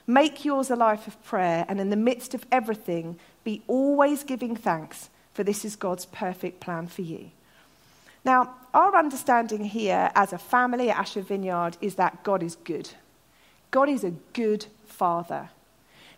Make 0.06 0.44
yours 0.44 0.70
a 0.70 0.76
life 0.76 1.06
of 1.06 1.22
prayer, 1.24 1.64
and 1.68 1.80
in 1.80 1.90
the 1.90 1.96
midst 1.96 2.34
of 2.34 2.46
everything, 2.50 3.18
be 3.44 3.62
always 3.66 4.24
giving 4.24 4.56
thanks, 4.56 5.10
for 5.34 5.44
this 5.44 5.64
is 5.64 5.76
God's 5.76 6.06
perfect 6.06 6.60
plan 6.60 6.86
for 6.86 7.02
you. 7.02 7.30
Now, 8.24 8.54
our 8.74 8.96
understanding 8.96 9.64
here 9.64 10.10
as 10.14 10.32
a 10.32 10.38
family 10.38 10.90
at 10.90 10.98
Ashford 10.98 11.26
Vineyard 11.26 11.76
is 11.80 11.94
that 11.96 12.22
God 12.22 12.42
is 12.42 12.56
good. 12.56 12.90
God 13.70 13.88
is 13.88 14.04
a 14.04 14.10
good 14.32 14.66
father. 14.86 15.50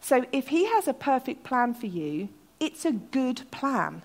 So 0.01 0.25
if 0.33 0.49
he 0.49 0.67
has 0.67 0.89
a 0.89 0.95
perfect 0.95 1.45
plan 1.45 1.75
for 1.75 1.87
you, 1.87 2.29
it's 2.59 2.85
a 2.85 2.93
good 2.93 3.43
plan. 3.51 4.03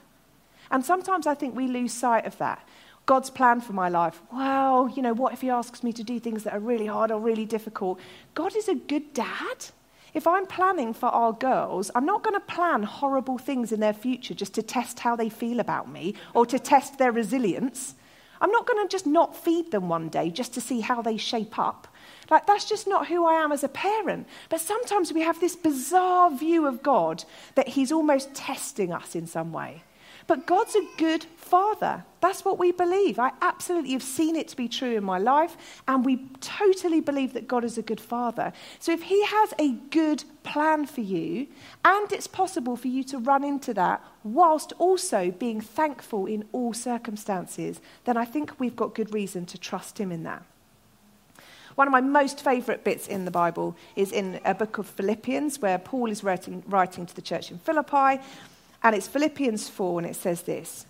And 0.70 0.86
sometimes 0.86 1.26
I 1.28 1.34
think 1.34 1.56
we 1.56 1.68
lose 1.68 1.94
sight 1.94 2.26
of 2.26 2.38
that. 2.38 2.68
God's 3.06 3.30
plan 3.30 3.62
for 3.62 3.74
my 3.74 3.88
life. 3.88 4.22
Well, 4.34 4.90
you 4.90 5.02
know, 5.02 5.14
what 5.14 5.34
if 5.34 5.42
he 5.42 5.50
asks 5.50 5.82
me 5.82 5.94
to 5.94 6.04
do 6.04 6.20
things 6.20 6.44
that 6.44 6.54
are 6.54 6.60
really 6.60 6.88
hard 6.88 7.10
or 7.10 7.20
really 7.20 7.46
difficult? 7.46 8.00
God 8.36 8.56
is 8.56 8.68
a 8.68 8.76
good 8.76 9.14
dad. 9.14 9.68
If 10.18 10.26
I'm 10.26 10.48
planning 10.48 10.96
for 10.96 11.10
our 11.10 11.32
girls, 11.32 11.92
I'm 11.94 12.08
not 12.08 12.24
going 12.24 12.34
to 12.34 12.40
plan 12.40 12.82
horrible 12.82 13.38
things 13.38 13.72
in 13.72 13.80
their 13.80 13.94
future 13.94 14.34
just 14.34 14.56
to 14.56 14.64
test 14.64 15.02
how 15.02 15.16
they 15.16 15.30
feel 15.30 15.60
about 15.60 15.92
me 15.92 16.16
or 16.34 16.44
to 16.48 16.58
test 16.58 16.98
their 16.98 17.12
resilience. 17.12 17.94
I'm 18.42 18.50
not 18.50 18.66
going 18.66 18.84
to 18.84 18.92
just 18.92 19.06
not 19.06 19.38
feed 19.38 19.70
them 19.70 19.90
one 19.90 20.10
day 20.10 20.32
just 20.32 20.56
to 20.56 20.60
see 20.60 20.80
how 20.80 21.04
they 21.04 21.18
shape 21.18 21.60
up. 21.60 21.88
Like, 22.32 22.48
that's 22.48 22.66
just 22.66 22.88
not 22.88 23.06
who 23.06 23.28
I 23.28 23.36
am 23.36 23.52
as 23.52 23.64
a 23.64 23.70
parent. 23.70 24.26
But 24.50 24.60
sometimes 24.60 25.14
we 25.14 25.22
have 25.22 25.40
this 25.40 25.56
bizarre 25.56 26.36
view 26.36 26.66
of 26.66 26.82
God 26.82 27.24
that 27.54 27.68
He's 27.68 27.92
almost 27.92 28.34
testing 28.34 28.92
us 28.92 29.14
in 29.14 29.28
some 29.28 29.54
way. 29.54 29.84
But 30.28 30.46
God's 30.46 30.76
a 30.76 30.86
good 30.98 31.24
father. 31.38 32.04
That's 32.20 32.44
what 32.44 32.60
we 32.60 32.74
believe. 32.74 33.18
I 33.18 33.32
absolutely 33.42 33.94
have 33.94 34.04
seen 34.04 34.36
it 34.36 34.50
to 34.50 34.58
be 34.58 34.68
true 34.68 34.98
in 34.98 35.04
my 35.04 35.18
life, 35.18 35.56
and 35.88 36.04
we 36.04 36.28
totally 36.42 37.00
believe 37.00 37.32
that 37.34 37.48
God 37.48 37.64
is 37.64 37.78
a 37.78 37.82
good 37.82 38.02
father. 38.02 38.52
So 38.80 38.92
if 38.92 39.04
He 39.04 39.24
has 39.26 39.54
a 39.58 39.72
good 39.90 40.26
plan 40.44 40.86
for 40.86 41.02
you, 41.02 41.48
and 41.86 42.12
it's 42.12 42.28
possible 42.28 42.76
for 42.76 42.90
you 42.90 43.04
to 43.06 43.20
run 43.20 43.46
into 43.46 43.74
that 43.76 44.04
whilst 44.24 44.74
also 44.78 45.32
being 45.32 45.62
thankful 45.62 46.26
in 46.26 46.44
all 46.52 46.74
circumstances, 46.74 47.80
then 48.04 48.18
I 48.18 48.26
think 48.26 48.60
we've 48.60 48.76
got 48.76 48.94
good 48.94 49.14
reason 49.14 49.46
to 49.46 49.58
trust 49.58 49.98
Him 49.98 50.12
in 50.12 50.24
that. 50.24 50.44
One 51.76 51.88
of 51.88 51.92
my 51.92 52.02
most 52.02 52.44
favourite 52.44 52.84
bits 52.84 53.08
in 53.08 53.24
the 53.24 53.32
Bible 53.32 53.78
is 53.96 54.12
in 54.12 54.42
a 54.44 54.56
book 54.56 54.80
of 54.80 54.88
Philippians, 54.88 55.62
where 55.62 55.78
Paul 55.78 56.10
is 56.10 56.24
writing, 56.24 56.64
writing 56.68 57.06
to 57.06 57.16
the 57.16 57.22
church 57.22 57.52
in 57.52 57.60
Philippi. 57.60 58.20
And 58.88 58.96
it's 58.96 59.10
Philippians 59.10 59.68
4, 59.68 60.00
and 60.00 60.10
it 60.10 60.16
says 60.16 60.44
this 60.44 60.86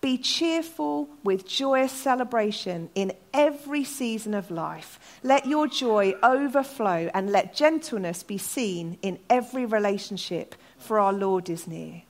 Be 0.00 0.18
cheerful 0.18 1.08
with 1.22 1.46
joyous 1.46 1.92
celebration 1.92 2.90
in 2.96 3.12
every 3.32 3.84
season 3.84 4.34
of 4.34 4.50
life. 4.50 4.98
Let 5.22 5.46
your 5.46 5.68
joy 5.68 6.14
overflow, 6.24 7.08
and 7.14 7.30
let 7.30 7.54
gentleness 7.54 8.24
be 8.24 8.36
seen 8.36 8.98
in 9.00 9.20
every 9.30 9.64
relationship, 9.64 10.56
for 10.76 10.98
our 10.98 11.12
Lord 11.12 11.48
is 11.48 11.68
near. 11.68 12.02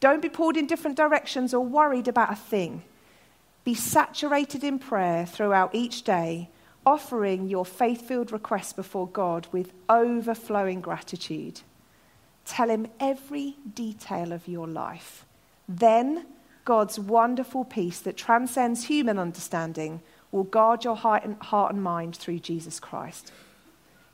Don't 0.00 0.20
be 0.20 0.28
pulled 0.28 0.56
in 0.56 0.66
different 0.66 0.96
directions 0.96 1.54
or 1.54 1.64
worried 1.64 2.08
about 2.08 2.32
a 2.32 2.34
thing. 2.34 2.82
Be 3.62 3.74
saturated 3.74 4.64
in 4.64 4.80
prayer 4.80 5.26
throughout 5.26 5.76
each 5.76 6.02
day, 6.02 6.50
offering 6.84 7.46
your 7.46 7.64
faith 7.64 8.08
filled 8.08 8.32
requests 8.32 8.72
before 8.72 9.06
God 9.06 9.46
with 9.52 9.74
overflowing 9.88 10.80
gratitude. 10.80 11.60
Tell 12.44 12.68
him 12.68 12.88
every 12.98 13.56
detail 13.74 14.32
of 14.32 14.48
your 14.48 14.66
life. 14.66 15.24
Then 15.68 16.26
God's 16.64 16.98
wonderful 16.98 17.64
peace 17.64 18.00
that 18.00 18.16
transcends 18.16 18.84
human 18.84 19.18
understanding 19.18 20.00
will 20.30 20.44
guard 20.44 20.84
your 20.84 20.96
heart 20.96 21.24
and, 21.24 21.36
heart 21.42 21.72
and 21.72 21.82
mind 21.82 22.16
through 22.16 22.38
Jesus 22.38 22.80
Christ. 22.80 23.32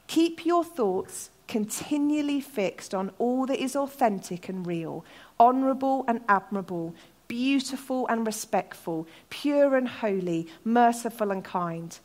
Keep 0.06 0.44
your 0.44 0.64
thoughts 0.64 1.30
continually 1.46 2.40
fixed 2.40 2.94
on 2.94 3.10
all 3.18 3.46
that 3.46 3.62
is 3.62 3.76
authentic 3.76 4.48
and 4.48 4.66
real, 4.66 5.04
honourable 5.40 6.04
and 6.08 6.20
admirable, 6.28 6.94
beautiful 7.28 8.06
and 8.08 8.26
respectful, 8.26 9.06
pure 9.30 9.76
and 9.76 9.88
holy, 9.88 10.48
merciful 10.64 11.30
and 11.30 11.44
kind. 11.44 11.98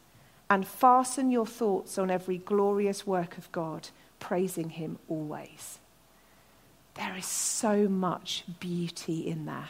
And 0.49 0.67
fasten 0.67 1.31
your 1.31 1.47
thoughts 1.47 1.97
on 1.97 2.11
every 2.11 2.37
glorious 2.37 3.07
work 3.07 3.37
of 3.37 3.51
God, 3.51 3.89
praising 4.19 4.71
Him 4.71 4.99
always. 5.07 5.79
There 6.95 7.15
is 7.17 7.25
so 7.25 7.87
much 7.87 8.43
beauty 8.59 9.27
in 9.27 9.45
there. 9.45 9.69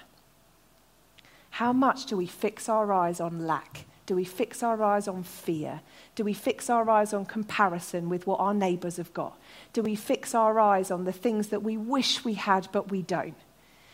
How 1.51 1.71
much 1.71 2.05
do 2.07 2.17
we 2.17 2.25
fix 2.25 2.67
our 2.67 2.91
eyes 2.91 3.19
on 3.19 3.45
lack? 3.45 3.85
Do 4.05 4.15
we 4.15 4.25
fix 4.25 4.63
our 4.63 4.83
eyes 4.83 5.07
on 5.07 5.23
fear? 5.23 5.81
Do 6.15 6.23
we 6.23 6.33
fix 6.33 6.69
our 6.69 6.89
eyes 6.89 7.13
on 7.13 7.25
comparison 7.25 8.09
with 8.09 8.27
what 8.27 8.39
our 8.39 8.53
neighbours 8.53 8.97
have 8.97 9.13
got? 9.13 9.37
Do 9.71 9.81
we 9.81 9.95
fix 9.95 10.35
our 10.35 10.59
eyes 10.59 10.91
on 10.91 11.05
the 11.05 11.13
things 11.13 11.47
that 11.49 11.63
we 11.63 11.77
wish 11.77 12.25
we 12.25 12.33
had 12.33 12.67
but 12.71 12.91
we 12.91 13.01
don't? 13.01 13.37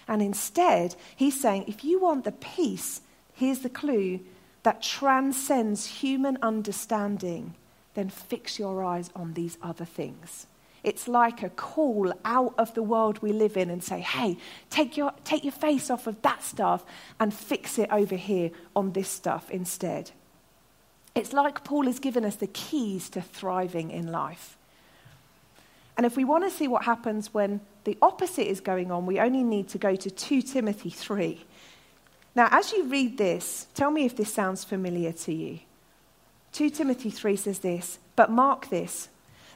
And 0.07 0.21
instead, 0.21 0.95
he's 1.15 1.39
saying 1.39 1.65
if 1.67 1.83
you 1.83 1.99
want 1.99 2.23
the 2.23 2.31
peace, 2.31 3.01
here's 3.33 3.59
the 3.59 3.69
clue 3.69 4.21
that 4.63 4.81
transcends 4.81 5.85
human 5.85 6.37
understanding, 6.41 7.53
then 7.93 8.09
fix 8.09 8.57
your 8.57 8.83
eyes 8.83 9.11
on 9.15 9.33
these 9.33 9.57
other 9.61 9.85
things. 9.85 10.47
It's 10.83 11.07
like 11.07 11.43
a 11.43 11.49
call 11.49 12.13
out 12.23 12.53
of 12.57 12.73
the 12.73 12.83
world 12.83 13.21
we 13.21 13.33
live 13.33 13.57
in 13.57 13.69
and 13.69 13.83
say, 13.83 13.99
hey, 13.99 14.37
take 14.69 14.95
your, 14.95 15.13
take 15.23 15.43
your 15.43 15.53
face 15.53 15.89
off 15.89 16.07
of 16.07 16.21
that 16.21 16.43
stuff 16.43 16.85
and 17.19 17.33
fix 17.33 17.77
it 17.77 17.89
over 17.91 18.15
here 18.15 18.51
on 18.75 18.93
this 18.93 19.09
stuff 19.09 19.49
instead. 19.51 20.11
It's 21.15 21.33
like 21.33 21.63
Paul 21.63 21.85
has 21.85 21.99
given 21.99 22.23
us 22.23 22.35
the 22.35 22.47
keys 22.47 23.09
to 23.09 23.21
thriving 23.21 23.91
in 23.91 24.11
life. 24.11 24.57
And 25.97 26.05
if 26.05 26.15
we 26.15 26.23
want 26.23 26.45
to 26.45 26.49
see 26.49 26.67
what 26.67 26.85
happens 26.85 27.33
when 27.33 27.59
the 27.83 27.97
opposite 28.01 28.49
is 28.49 28.61
going 28.61 28.89
on, 28.89 29.05
we 29.05 29.19
only 29.19 29.43
need 29.43 29.67
to 29.69 29.77
go 29.77 29.95
to 29.97 30.09
2 30.09 30.41
Timothy 30.43 30.89
3. 30.89 31.43
Now, 32.35 32.47
as 32.51 32.71
you 32.71 32.85
read 32.85 33.17
this, 33.17 33.67
tell 33.73 33.91
me 33.91 34.05
if 34.05 34.15
this 34.15 34.33
sounds 34.33 34.63
familiar 34.63 35.11
to 35.11 35.33
you. 35.33 35.59
2 36.53 36.69
Timothy 36.69 37.09
3 37.09 37.35
says 37.35 37.59
this, 37.59 37.99
but 38.15 38.31
mark 38.31 38.69
this. 38.69 39.09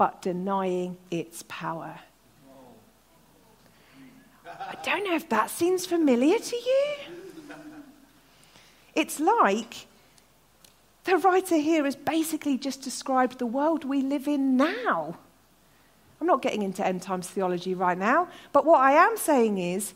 but 0.00 0.22
denying 0.22 0.96
its 1.10 1.44
power. 1.46 2.00
I 4.46 4.74
don't 4.82 5.04
know 5.04 5.14
if 5.14 5.28
that 5.28 5.50
seems 5.50 5.84
familiar 5.84 6.38
to 6.38 6.56
you. 6.56 6.94
It's 8.94 9.20
like 9.20 9.86
the 11.04 11.18
writer 11.18 11.58
here 11.58 11.84
has 11.84 11.96
basically 11.96 12.56
just 12.56 12.80
described 12.80 13.38
the 13.38 13.44
world 13.44 13.84
we 13.84 14.00
live 14.00 14.26
in 14.26 14.56
now. 14.56 15.18
I'm 16.18 16.26
not 16.26 16.40
getting 16.40 16.62
into 16.62 16.82
end 16.84 17.02
times 17.02 17.28
theology 17.28 17.74
right 17.74 17.98
now, 17.98 18.28
but 18.54 18.64
what 18.64 18.80
I 18.80 18.92
am 18.92 19.18
saying 19.18 19.58
is 19.58 19.92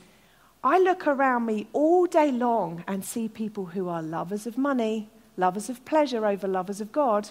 I 0.62 0.80
look 0.80 1.06
around 1.06 1.46
me 1.46 1.66
all 1.73 2.04
day 2.04 2.30
long 2.30 2.84
and 2.87 3.02
see 3.02 3.26
people 3.26 3.64
who 3.64 3.88
are 3.88 4.02
lovers 4.02 4.46
of 4.46 4.58
money, 4.58 5.08
lovers 5.38 5.70
of 5.70 5.82
pleasure 5.87 6.26
over 6.26 6.46
lovers 6.46 6.82
of 6.82 6.92
God. 6.92 7.30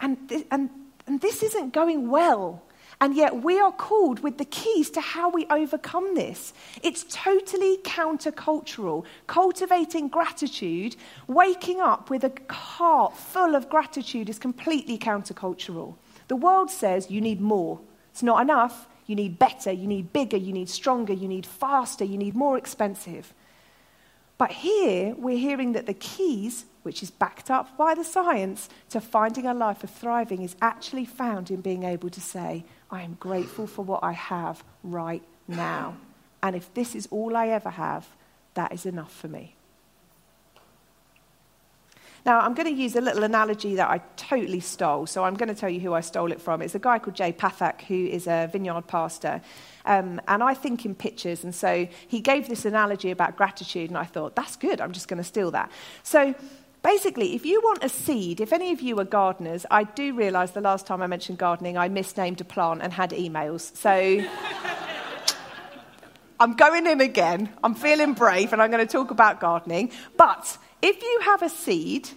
And, 0.00 0.46
and, 0.50 0.70
and 1.06 1.20
this 1.20 1.42
isn't 1.42 1.72
going 1.72 2.08
well. 2.08 2.62
And 3.00 3.16
yet 3.16 3.42
we 3.42 3.58
are 3.58 3.72
called 3.72 4.20
with 4.20 4.38
the 4.38 4.44
keys 4.44 4.88
to 4.90 5.00
how 5.00 5.28
we 5.28 5.46
overcome 5.50 6.14
this. 6.14 6.52
It's 6.82 7.04
totally 7.08 7.78
countercultural. 7.78 9.04
Cultivating 9.26 10.08
gratitude, 10.08 10.96
waking 11.26 11.80
up 11.80 12.08
with 12.08 12.24
a 12.24 12.32
heart 12.52 13.16
full 13.16 13.56
of 13.56 13.68
gratitude 13.68 14.30
is 14.30 14.38
completely 14.38 14.96
countercultural. 14.96 15.96
The 16.28 16.36
world 16.36 16.70
says 16.70 17.10
you 17.10 17.20
need 17.20 17.40
more. 17.40 17.80
It's 18.12 18.22
not 18.22 18.40
enough. 18.40 18.86
You 19.06 19.16
need 19.16 19.38
better, 19.38 19.70
you 19.70 19.86
need 19.86 20.12
bigger, 20.12 20.38
you 20.38 20.52
need 20.52 20.70
stronger, 20.70 21.12
you 21.12 21.28
need 21.28 21.44
faster, 21.44 22.04
you 22.04 22.16
need 22.16 22.34
more 22.34 22.56
expensive. 22.56 23.34
But 24.38 24.50
here 24.50 25.14
we're 25.16 25.36
hearing 25.36 25.72
that 25.72 25.86
the 25.86 25.94
keys, 25.94 26.64
which 26.84 27.02
is 27.02 27.10
backed 27.10 27.50
up 27.50 27.76
by 27.76 27.94
the 27.94 28.04
science, 28.04 28.68
to 28.90 29.00
finding 29.00 29.46
a 29.46 29.52
life 29.52 29.82
of 29.82 29.90
thriving 29.90 30.42
is 30.42 30.54
actually 30.62 31.04
found 31.04 31.50
in 31.50 31.60
being 31.60 31.82
able 31.82 32.10
to 32.10 32.20
say, 32.20 32.64
I 32.90 33.02
am 33.02 33.16
grateful 33.18 33.66
for 33.66 33.84
what 33.84 34.04
I 34.04 34.12
have 34.12 34.62
right 34.82 35.22
now. 35.48 35.96
And 36.42 36.54
if 36.54 36.72
this 36.74 36.94
is 36.94 37.08
all 37.10 37.36
I 37.36 37.48
ever 37.48 37.70
have, 37.70 38.06
that 38.52 38.72
is 38.72 38.86
enough 38.86 39.12
for 39.12 39.28
me. 39.28 39.56
Now, 42.26 42.40
I'm 42.40 42.54
going 42.54 42.74
to 42.74 42.82
use 42.82 42.96
a 42.96 43.02
little 43.02 43.22
analogy 43.22 43.74
that 43.74 43.90
I 43.90 43.98
totally 44.16 44.60
stole. 44.60 45.06
So 45.06 45.24
I'm 45.24 45.34
going 45.34 45.50
to 45.50 45.54
tell 45.54 45.68
you 45.68 45.80
who 45.80 45.92
I 45.92 46.00
stole 46.00 46.32
it 46.32 46.40
from. 46.40 46.62
It's 46.62 46.74
a 46.74 46.78
guy 46.78 46.98
called 46.98 47.16
Jay 47.16 47.32
Pathak, 47.32 47.82
who 47.82 48.06
is 48.06 48.26
a 48.26 48.48
vineyard 48.50 48.86
pastor. 48.86 49.42
Um, 49.84 50.22
and 50.26 50.42
I 50.42 50.54
think 50.54 50.86
in 50.86 50.94
pictures. 50.94 51.44
And 51.44 51.54
so 51.54 51.86
he 52.08 52.20
gave 52.20 52.48
this 52.48 52.64
analogy 52.64 53.10
about 53.10 53.36
gratitude. 53.36 53.90
And 53.90 53.98
I 53.98 54.04
thought, 54.04 54.34
that's 54.36 54.56
good. 54.56 54.80
I'm 54.80 54.92
just 54.92 55.06
going 55.06 55.18
to 55.18 55.24
steal 55.24 55.50
that. 55.50 55.70
So 56.02 56.34
basically, 56.84 57.34
if 57.34 57.44
you 57.44 57.60
want 57.62 57.82
a 57.82 57.88
seed, 57.88 58.40
if 58.40 58.52
any 58.52 58.70
of 58.70 58.80
you 58.80 59.00
are 59.00 59.04
gardeners, 59.04 59.66
I 59.70 59.82
do 59.82 60.14
realize 60.14 60.52
the 60.52 60.60
last 60.60 60.86
time 60.86 61.02
I 61.02 61.08
mentioned 61.08 61.38
gardening, 61.38 61.76
I 61.76 61.88
misnamed 61.88 62.40
a 62.40 62.44
plant 62.44 62.82
and 62.82 62.92
had 62.92 63.10
emails. 63.10 63.74
So. 63.76 64.24
I'm 66.40 66.54
going 66.54 66.86
in 66.86 67.00
again. 67.00 67.48
I'm 67.62 67.74
feeling 67.76 68.12
brave 68.12 68.52
and 68.52 68.60
I'm 68.60 68.70
going 68.70 68.84
to 68.84 68.92
talk 68.92 69.12
about 69.12 69.40
gardening. 69.40 69.92
But 70.16 70.58
if 70.82 71.00
you 71.00 71.20
have 71.22 71.42
a 71.42 71.48
seed, 71.48 72.10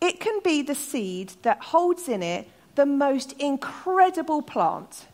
it 0.00 0.20
can 0.20 0.40
be 0.44 0.62
the 0.62 0.74
seed 0.74 1.32
that 1.42 1.60
holds 1.60 2.08
in 2.08 2.22
it 2.22 2.48
the 2.74 2.86
most 2.86 3.32
incredible 3.40 4.42
plant. 4.42 5.06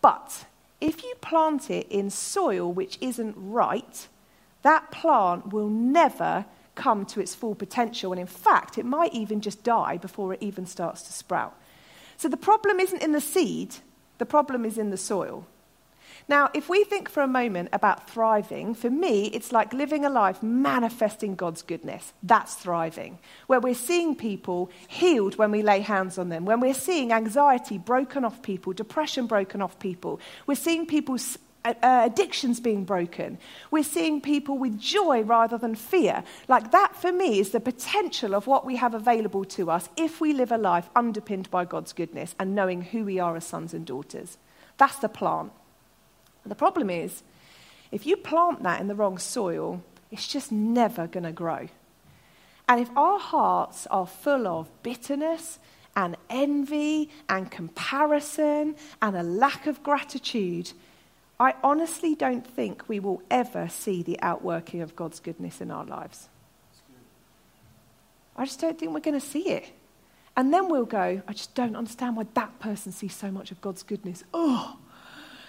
But 0.00 0.46
if 0.80 1.02
you 1.04 1.14
plant 1.20 1.70
it 1.70 1.86
in 1.90 2.10
soil 2.10 2.72
which 2.72 2.98
isn't 3.00 3.34
right, 3.36 4.08
that 4.62 4.90
plant 4.90 5.52
will 5.52 5.68
never 5.68 6.46
come 6.74 7.04
to 7.06 7.20
its 7.20 7.34
full 7.34 7.54
potential. 7.54 8.12
And 8.12 8.20
in 8.20 8.26
fact, 8.26 8.78
it 8.78 8.84
might 8.84 9.14
even 9.14 9.40
just 9.40 9.62
die 9.62 9.96
before 9.96 10.32
it 10.32 10.42
even 10.42 10.66
starts 10.66 11.02
to 11.02 11.12
sprout. 11.12 11.58
So 12.16 12.28
the 12.28 12.36
problem 12.36 12.80
isn't 12.80 13.02
in 13.02 13.12
the 13.12 13.20
seed, 13.20 13.76
the 14.18 14.26
problem 14.26 14.64
is 14.64 14.78
in 14.78 14.90
the 14.90 14.96
soil. 14.96 15.46
Now, 16.26 16.48
if 16.54 16.70
we 16.70 16.84
think 16.84 17.10
for 17.10 17.22
a 17.22 17.26
moment 17.26 17.68
about 17.72 18.08
thriving, 18.08 18.74
for 18.74 18.88
me, 18.88 19.26
it's 19.26 19.52
like 19.52 19.74
living 19.74 20.06
a 20.06 20.10
life 20.10 20.42
manifesting 20.42 21.34
God's 21.34 21.60
goodness. 21.60 22.14
That's 22.22 22.54
thriving. 22.54 23.18
Where 23.46 23.60
we're 23.60 23.74
seeing 23.74 24.14
people 24.16 24.70
healed 24.88 25.36
when 25.36 25.50
we 25.50 25.62
lay 25.62 25.80
hands 25.80 26.16
on 26.16 26.30
them, 26.30 26.46
when 26.46 26.60
we're 26.60 26.72
seeing 26.72 27.12
anxiety 27.12 27.76
broken 27.76 28.24
off 28.24 28.40
people, 28.40 28.72
depression 28.72 29.26
broken 29.26 29.60
off 29.60 29.78
people, 29.78 30.18
we're 30.46 30.54
seeing 30.54 30.86
people's 30.86 31.36
uh, 31.36 31.40
addictions 31.64 32.60
being 32.60 32.84
broken. 32.84 33.38
We're 33.70 33.84
seeing 33.84 34.20
people 34.20 34.58
with 34.58 34.78
joy 34.78 35.22
rather 35.22 35.56
than 35.56 35.74
fear. 35.74 36.22
Like 36.46 36.72
that, 36.72 36.94
for 36.94 37.10
me, 37.10 37.38
is 37.38 37.50
the 37.50 37.60
potential 37.60 38.34
of 38.34 38.46
what 38.46 38.66
we 38.66 38.76
have 38.76 38.94
available 38.94 39.44
to 39.46 39.70
us 39.70 39.88
if 39.96 40.20
we 40.20 40.32
live 40.32 40.52
a 40.52 40.58
life 40.58 40.90
underpinned 40.94 41.50
by 41.50 41.64
God's 41.64 41.92
goodness 41.92 42.34
and 42.38 42.54
knowing 42.54 42.82
who 42.82 43.04
we 43.04 43.18
are 43.18 43.36
as 43.36 43.46
sons 43.46 43.72
and 43.72 43.86
daughters. 43.86 44.36
That's 44.76 44.98
the 44.98 45.08
plant. 45.08 45.52
The 46.44 46.54
problem 46.54 46.90
is, 46.90 47.22
if 47.90 48.06
you 48.06 48.16
plant 48.16 48.62
that 48.64 48.80
in 48.80 48.88
the 48.88 48.94
wrong 48.94 49.18
soil, 49.18 49.82
it's 50.10 50.28
just 50.28 50.52
never 50.52 51.06
going 51.06 51.24
to 51.24 51.32
grow. 51.32 51.68
And 52.68 52.80
if 52.80 52.90
our 52.96 53.18
hearts 53.18 53.86
are 53.86 54.06
full 54.06 54.46
of 54.46 54.70
bitterness 54.82 55.58
and 55.96 56.16
envy 56.28 57.10
and 57.28 57.50
comparison 57.50 58.76
and 59.00 59.16
a 59.16 59.22
lack 59.22 59.66
of 59.66 59.82
gratitude, 59.82 60.72
I 61.44 61.54
honestly 61.62 62.14
don't 62.14 62.46
think 62.46 62.88
we 62.88 62.98
will 62.98 63.20
ever 63.30 63.68
see 63.68 64.02
the 64.02 64.18
outworking 64.22 64.80
of 64.80 64.96
God's 64.96 65.20
goodness 65.20 65.60
in 65.60 65.70
our 65.70 65.84
lives. 65.84 66.30
I 68.34 68.46
just 68.46 68.58
don't 68.60 68.78
think 68.78 68.94
we're 68.94 69.00
going 69.00 69.20
to 69.20 69.26
see 69.26 69.50
it. 69.50 69.70
And 70.38 70.54
then 70.54 70.70
we'll 70.70 70.86
go, 70.86 71.20
I 71.28 71.32
just 71.34 71.54
don't 71.54 71.76
understand 71.76 72.16
why 72.16 72.24
that 72.32 72.58
person 72.60 72.92
sees 72.92 73.14
so 73.14 73.30
much 73.30 73.50
of 73.50 73.60
God's 73.60 73.82
goodness. 73.82 74.24
Oh, 74.32 74.78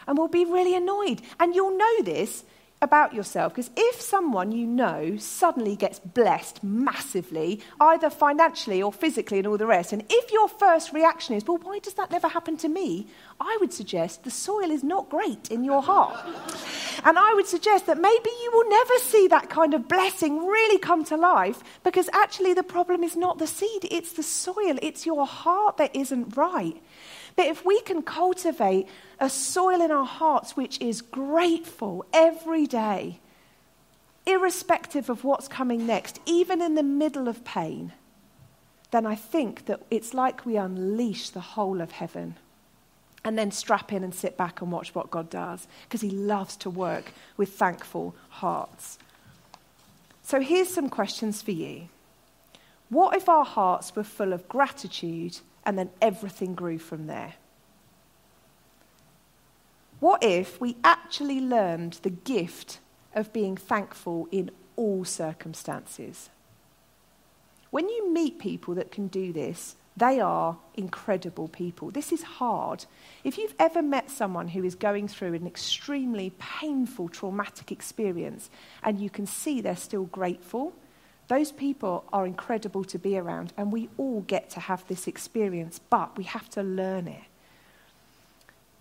and 0.05 0.17
we'll 0.17 0.27
be 0.27 0.43
really 0.43 0.75
annoyed. 0.75 1.21
And 1.39 1.55
you'll 1.55 1.77
know 1.77 2.01
this 2.03 2.43
about 2.81 3.13
yourself 3.13 3.53
because 3.53 3.71
if 3.75 4.01
someone 4.01 4.51
you 4.51 4.65
know 4.65 5.17
suddenly 5.17 5.75
gets 5.75 5.99
blessed 5.99 6.63
massively, 6.63 7.61
either 7.79 8.09
financially 8.09 8.81
or 8.81 8.91
physically 8.91 9.39
and 9.39 9.47
all 9.47 9.57
the 9.57 9.65
rest, 9.65 9.93
and 9.93 10.03
if 10.09 10.31
your 10.31 10.47
first 10.47 10.93
reaction 10.93 11.35
is, 11.35 11.45
well, 11.47 11.57
why 11.57 11.79
does 11.79 11.93
that 11.93 12.11
never 12.11 12.27
happen 12.27 12.57
to 12.57 12.69
me? 12.69 13.07
I 13.39 13.57
would 13.59 13.73
suggest 13.73 14.23
the 14.23 14.31
soil 14.31 14.71
is 14.71 14.83
not 14.83 15.09
great 15.09 15.51
in 15.51 15.63
your 15.63 15.81
heart. 15.81 16.17
and 17.03 17.17
I 17.17 17.33
would 17.33 17.47
suggest 17.47 17.85
that 17.87 17.97
maybe 17.97 18.29
you 18.43 18.51
will 18.53 18.69
never 18.69 18.93
see 18.99 19.27
that 19.27 19.49
kind 19.49 19.73
of 19.73 19.87
blessing 19.87 20.45
really 20.45 20.77
come 20.79 21.03
to 21.05 21.17
life 21.17 21.63
because 21.83 22.09
actually 22.13 22.53
the 22.53 22.63
problem 22.63 23.03
is 23.03 23.15
not 23.15 23.39
the 23.39 23.47
seed, 23.47 23.87
it's 23.89 24.13
the 24.13 24.23
soil, 24.23 24.77
it's 24.81 25.05
your 25.05 25.25
heart 25.25 25.77
that 25.77 25.95
isn't 25.95 26.37
right. 26.37 26.81
But 27.35 27.47
if 27.47 27.65
we 27.65 27.81
can 27.81 28.01
cultivate 28.01 28.87
a 29.19 29.29
soil 29.29 29.81
in 29.81 29.91
our 29.91 30.05
hearts 30.05 30.55
which 30.55 30.79
is 30.81 31.01
grateful 31.01 32.05
every 32.13 32.65
day, 32.65 33.19
irrespective 34.25 35.09
of 35.09 35.23
what's 35.23 35.47
coming 35.47 35.85
next, 35.85 36.19
even 36.25 36.61
in 36.61 36.75
the 36.75 36.83
middle 36.83 37.27
of 37.27 37.43
pain, 37.43 37.91
then 38.91 39.05
I 39.05 39.15
think 39.15 39.65
that 39.65 39.81
it's 39.91 40.13
like 40.13 40.45
we 40.45 40.55
unleash 40.55 41.29
the 41.29 41.41
whole 41.41 41.81
of 41.81 41.91
heaven 41.91 42.35
and 43.25 43.37
then 43.37 43.51
strap 43.51 43.91
in 43.91 44.03
and 44.03 44.13
sit 44.13 44.37
back 44.37 44.61
and 44.61 44.71
watch 44.71 44.95
what 44.95 45.11
God 45.11 45.29
does 45.29 45.67
because 45.83 46.01
He 46.01 46.11
loves 46.11 46.55
to 46.57 46.69
work 46.69 47.11
with 47.35 47.49
thankful 47.49 48.15
hearts. 48.29 48.97
So 50.23 50.39
here's 50.39 50.69
some 50.69 50.89
questions 50.89 51.41
for 51.41 51.51
you. 51.51 51.89
What 52.89 53.15
if 53.17 53.27
our 53.27 53.45
hearts 53.45 53.95
were 53.95 54.03
full 54.03 54.31
of 54.31 54.47
gratitude 54.47 55.39
and 55.65 55.77
then 55.77 55.89
everything 56.01 56.55
grew 56.55 56.77
from 56.77 57.07
there? 57.07 57.35
What 59.99 60.23
if 60.23 60.59
we 60.59 60.77
actually 60.83 61.39
learned 61.39 61.99
the 62.03 62.09
gift 62.09 62.79
of 63.13 63.33
being 63.33 63.57
thankful 63.57 64.27
in 64.31 64.51
all 64.75 65.05
circumstances? 65.05 66.29
When 67.71 67.89
you 67.89 68.11
meet 68.13 68.39
people 68.39 68.75
that 68.75 68.91
can 68.91 69.07
do 69.07 69.33
this, 69.33 69.75
they 69.97 70.19
are 70.19 70.57
incredible 70.75 71.47
people. 71.47 71.89
This 71.89 72.11
is 72.11 72.21
hard. 72.21 72.85
If 73.23 73.37
you've 73.37 73.55
ever 73.57 73.81
met 73.81 74.11
someone 74.11 74.49
who 74.49 74.63
is 74.63 74.75
going 74.75 75.07
through 75.07 75.33
an 75.33 75.47
extremely 75.47 76.33
painful, 76.37 77.09
traumatic 77.09 77.71
experience 77.71 78.49
and 78.83 78.99
you 78.99 79.09
can 79.09 79.25
see 79.25 79.61
they're 79.61 79.75
still 79.77 80.03
grateful, 80.05 80.73
Those 81.27 81.51
people 81.51 82.05
are 82.13 82.25
incredible 82.25 82.83
to 82.85 82.99
be 82.99 83.17
around, 83.17 83.51
and 83.57 83.71
we 83.71 83.89
all 83.97 84.21
get 84.21 84.49
to 84.51 84.59
have 84.59 84.87
this 84.87 85.07
experience, 85.07 85.79
but 85.89 86.15
we 86.17 86.23
have 86.25 86.49
to 86.51 86.61
learn 86.61 87.07
it. 87.07 87.23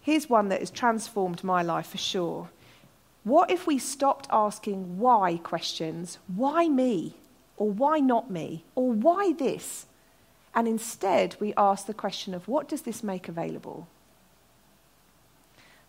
Here's 0.00 0.28
one 0.28 0.50
that 0.50 0.60
has 0.60 0.70
transformed 0.70 1.42
my 1.42 1.62
life 1.62 1.86
for 1.88 1.98
sure. 1.98 2.50
What 3.22 3.50
if 3.50 3.66
we 3.66 3.78
stopped 3.78 4.26
asking 4.30 4.98
why 4.98 5.38
questions? 5.42 6.18
Why 6.26 6.68
me? 6.68 7.14
Or 7.56 7.70
why 7.70 8.00
not 8.00 8.30
me? 8.30 8.64
Or 8.74 8.92
why 8.92 9.32
this? 9.32 9.86
And 10.54 10.68
instead, 10.68 11.36
we 11.40 11.54
ask 11.56 11.86
the 11.86 11.94
question 11.94 12.34
of 12.34 12.46
what 12.46 12.68
does 12.68 12.82
this 12.82 13.02
make 13.02 13.28
available? 13.28 13.88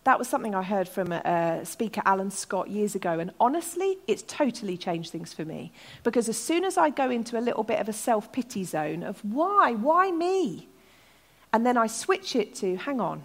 That 0.06 0.20
was 0.20 0.28
something 0.28 0.54
I 0.54 0.62
heard 0.62 0.88
from 0.88 1.10
a, 1.10 1.64
speaker, 1.64 2.00
Alan 2.04 2.30
Scott, 2.30 2.70
years 2.70 2.94
ago. 2.94 3.18
And 3.18 3.32
honestly, 3.40 3.98
it's 4.06 4.22
totally 4.22 4.76
changed 4.76 5.10
things 5.10 5.32
for 5.32 5.44
me. 5.44 5.72
Because 6.04 6.28
as 6.28 6.38
soon 6.38 6.64
as 6.64 6.78
I 6.78 6.90
go 6.90 7.10
into 7.10 7.36
a 7.36 7.40
little 7.42 7.64
bit 7.64 7.80
of 7.80 7.88
a 7.88 7.92
self 7.92 8.30
pity 8.30 8.62
zone 8.62 9.02
of 9.02 9.18
why, 9.24 9.72
why 9.72 10.12
me? 10.12 10.68
And 11.52 11.66
then 11.66 11.76
I 11.76 11.88
switch 11.88 12.36
it 12.36 12.54
to 12.56 12.76
hang 12.76 13.00
on, 13.00 13.24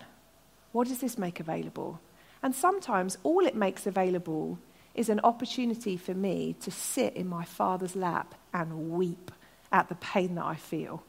what 0.72 0.88
does 0.88 0.98
this 0.98 1.20
make 1.20 1.40
available? 1.40 2.00
And 2.42 2.56
sometimes 2.56 3.16
all 3.22 3.46
it 3.46 3.56
makes 3.56 3.86
available 3.86 4.58
is 4.96 5.08
an 5.08 5.20
opportunity 5.20 5.98
for 5.98 6.16
me 6.16 6.56
to 6.62 6.72
sit 6.72 7.14
in 7.14 7.28
my 7.28 7.46
father's 7.46 7.96
lap 7.96 8.34
and 8.56 8.90
weep 8.90 9.30
at 9.72 9.88
the 9.88 9.96
pain 9.96 10.34
that 10.34 10.46
I 10.46 10.56
feel 10.56 11.04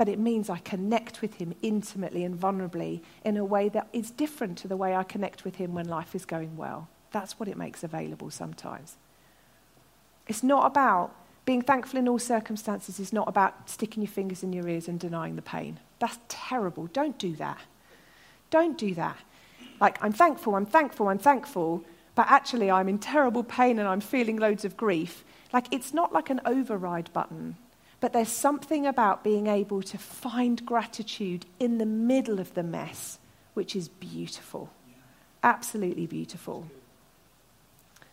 but 0.00 0.08
it 0.08 0.18
means 0.18 0.48
I 0.48 0.56
connect 0.60 1.20
with 1.20 1.34
him 1.34 1.52
intimately 1.60 2.24
and 2.24 2.34
vulnerably 2.34 3.02
in 3.22 3.36
a 3.36 3.44
way 3.44 3.68
that 3.68 3.86
is 3.92 4.10
different 4.10 4.56
to 4.56 4.66
the 4.66 4.74
way 4.74 4.96
I 4.96 5.02
connect 5.02 5.44
with 5.44 5.56
him 5.56 5.74
when 5.74 5.88
life 5.88 6.14
is 6.14 6.24
going 6.24 6.56
well. 6.56 6.88
That's 7.12 7.38
what 7.38 7.50
it 7.50 7.58
makes 7.58 7.84
available 7.84 8.30
sometimes. 8.30 8.96
It's 10.26 10.42
not 10.42 10.64
about 10.64 11.14
being 11.44 11.60
thankful 11.60 11.98
in 11.98 12.08
all 12.08 12.18
circumstances, 12.18 12.98
it's 12.98 13.12
not 13.12 13.28
about 13.28 13.68
sticking 13.68 14.02
your 14.02 14.10
fingers 14.10 14.42
in 14.42 14.54
your 14.54 14.66
ears 14.68 14.88
and 14.88 14.98
denying 14.98 15.36
the 15.36 15.42
pain. 15.42 15.78
That's 15.98 16.18
terrible. 16.28 16.86
Don't 16.86 17.18
do 17.18 17.36
that. 17.36 17.60
Don't 18.48 18.78
do 18.78 18.94
that. 18.94 19.18
Like, 19.82 20.02
I'm 20.02 20.12
thankful, 20.12 20.54
I'm 20.54 20.64
thankful, 20.64 21.08
I'm 21.08 21.18
thankful, 21.18 21.84
but 22.14 22.24
actually 22.30 22.70
I'm 22.70 22.88
in 22.88 23.00
terrible 23.00 23.44
pain 23.44 23.78
and 23.78 23.86
I'm 23.86 24.00
feeling 24.00 24.38
loads 24.38 24.64
of 24.64 24.78
grief. 24.78 25.26
Like, 25.52 25.66
it's 25.70 25.92
not 25.92 26.10
like 26.10 26.30
an 26.30 26.40
override 26.46 27.12
button 27.12 27.56
but 28.00 28.12
there's 28.12 28.28
something 28.28 28.86
about 28.86 29.22
being 29.22 29.46
able 29.46 29.82
to 29.82 29.98
find 29.98 30.64
gratitude 30.64 31.46
in 31.58 31.78
the 31.78 31.86
middle 31.86 32.40
of 32.40 32.54
the 32.54 32.62
mess, 32.62 33.18
which 33.54 33.76
is 33.76 33.88
beautiful. 33.88 34.70
Absolutely 35.42 36.06
beautiful. 36.06 36.66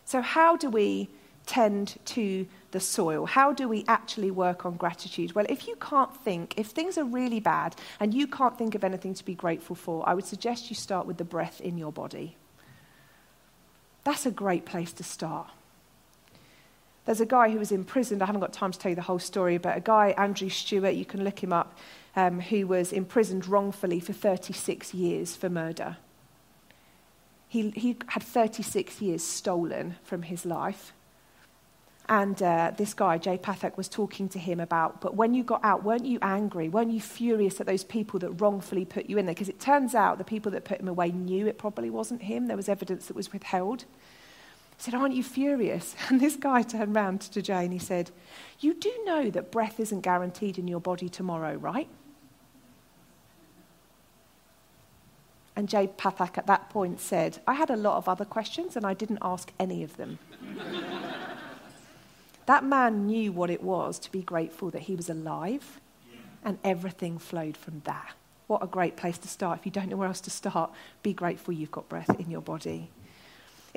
So, 0.05 0.21
how 0.21 0.55
do 0.55 0.69
we 0.69 1.09
tend 1.45 1.97
to 2.05 2.45
the 2.71 2.79
soil? 2.79 3.25
How 3.25 3.53
do 3.53 3.67
we 3.67 3.85
actually 3.87 4.31
work 4.31 4.65
on 4.65 4.75
gratitude? 4.75 5.33
Well, 5.33 5.45
if 5.49 5.67
you 5.67 5.75
can't 5.77 6.15
think, 6.23 6.53
if 6.57 6.67
things 6.67 6.97
are 6.97 7.05
really 7.05 7.39
bad 7.39 7.75
and 7.99 8.13
you 8.13 8.27
can't 8.27 8.57
think 8.57 8.75
of 8.75 8.83
anything 8.83 9.13
to 9.15 9.25
be 9.25 9.33
grateful 9.33 9.75
for, 9.75 10.07
I 10.07 10.13
would 10.13 10.25
suggest 10.25 10.69
you 10.69 10.75
start 10.75 11.07
with 11.07 11.17
the 11.17 11.23
breath 11.23 11.61
in 11.61 11.77
your 11.77 11.91
body. 11.91 12.35
That's 14.03 14.25
a 14.25 14.31
great 14.31 14.65
place 14.65 14.93
to 14.93 15.03
start. 15.03 15.49
There's 17.07 17.21
a 17.21 17.25
guy 17.25 17.49
who 17.49 17.57
was 17.57 17.71
imprisoned. 17.71 18.21
I 18.21 18.25
haven't 18.25 18.41
got 18.41 18.51
time 18.51 18.73
to 18.73 18.77
tell 18.77 18.89
you 18.89 18.95
the 18.97 19.01
whole 19.01 19.17
story, 19.17 19.57
but 19.57 19.77
a 19.77 19.79
guy, 19.79 20.13
Andrew 20.17 20.49
Stewart, 20.49 20.93
you 20.93 21.05
can 21.05 21.23
look 21.23 21.41
him 21.41 21.53
up, 21.53 21.77
um, 22.17 22.41
who 22.41 22.67
was 22.67 22.91
imprisoned 22.91 23.47
wrongfully 23.47 24.01
for 24.01 24.11
36 24.11 24.93
years 24.93 25.33
for 25.33 25.49
murder. 25.49 25.95
He, 27.47 27.69
he 27.69 27.95
had 28.07 28.23
36 28.23 29.01
years 29.01 29.23
stolen 29.23 29.95
from 30.03 30.23
his 30.23 30.45
life. 30.45 30.91
And 32.09 32.43
uh, 32.43 32.71
this 32.77 32.93
guy, 32.93 33.17
Jay 33.17 33.37
Pathak, 33.37 33.77
was 33.77 33.87
talking 33.87 34.27
to 34.29 34.39
him 34.39 34.59
about, 34.59 34.99
but 34.99 35.15
when 35.15 35.33
you 35.33 35.43
got 35.43 35.63
out, 35.63 35.85
weren't 35.85 36.05
you 36.05 36.19
angry? 36.21 36.67
Weren't 36.67 36.91
you 36.91 36.99
furious 36.99 37.61
at 37.61 37.67
those 37.67 37.85
people 37.85 38.19
that 38.19 38.31
wrongfully 38.31 38.83
put 38.83 39.09
you 39.09 39.17
in 39.17 39.27
there? 39.27 39.35
Because 39.35 39.49
it 39.49 39.61
turns 39.61 39.95
out 39.95 40.17
the 40.17 40.25
people 40.25 40.51
that 40.51 40.65
put 40.65 40.81
him 40.81 40.89
away 40.89 41.11
knew 41.11 41.47
it 41.47 41.57
probably 41.57 41.89
wasn't 41.89 42.23
him. 42.23 42.47
There 42.47 42.57
was 42.57 42.67
evidence 42.67 43.05
that 43.05 43.15
was 43.15 43.31
withheld. 43.31 43.85
He 44.77 44.83
said, 44.83 44.93
Aren't 44.93 45.15
you 45.15 45.23
furious? 45.23 45.95
And 46.09 46.21
this 46.21 46.35
guy 46.35 46.61
turned 46.61 46.95
round 46.95 47.21
to 47.21 47.41
Jay 47.41 47.63
and 47.63 47.73
he 47.73 47.79
said, 47.79 48.11
You 48.59 48.73
do 48.73 48.93
know 49.05 49.29
that 49.31 49.51
breath 49.51 49.79
isn't 49.79 50.01
guaranteed 50.01 50.57
in 50.57 50.67
your 50.67 50.79
body 50.79 51.09
tomorrow, 51.09 51.55
right? 51.55 51.89
And 55.55 55.67
Jay 55.67 55.87
Pathak 55.87 56.37
at 56.37 56.45
that 56.45 56.69
point 56.69 56.99
said, 56.99 57.39
I 57.47 57.55
had 57.55 57.71
a 57.71 57.75
lot 57.75 57.97
of 57.97 58.07
other 58.07 58.25
questions 58.25 58.75
and 58.75 58.85
I 58.85 58.93
didn't 58.93 59.17
ask 59.23 59.51
any 59.59 59.83
of 59.83 59.97
them. 59.97 60.19
that 62.45 62.63
man 62.63 63.07
knew 63.07 63.31
what 63.31 63.49
it 63.49 63.63
was 63.63 63.97
to 63.99 64.11
be 64.11 64.21
grateful 64.21 64.69
that 64.69 64.83
he 64.83 64.95
was 64.95 65.09
alive 65.09 65.81
and 66.45 66.59
everything 66.63 67.17
flowed 67.17 67.57
from 67.57 67.81
that. 67.85 68.13
What 68.45 68.63
a 68.63 68.67
great 68.67 68.95
place 68.97 69.17
to 69.17 69.27
start. 69.27 69.57
If 69.59 69.65
you 69.65 69.71
don't 69.71 69.89
know 69.89 69.97
where 69.97 70.07
else 70.07 70.21
to 70.21 70.29
start, 70.29 70.71
be 71.01 71.11
grateful 71.11 71.55
you've 71.55 71.71
got 71.71 71.89
breath 71.89 72.17
in 72.19 72.29
your 72.29 72.41
body. 72.41 72.91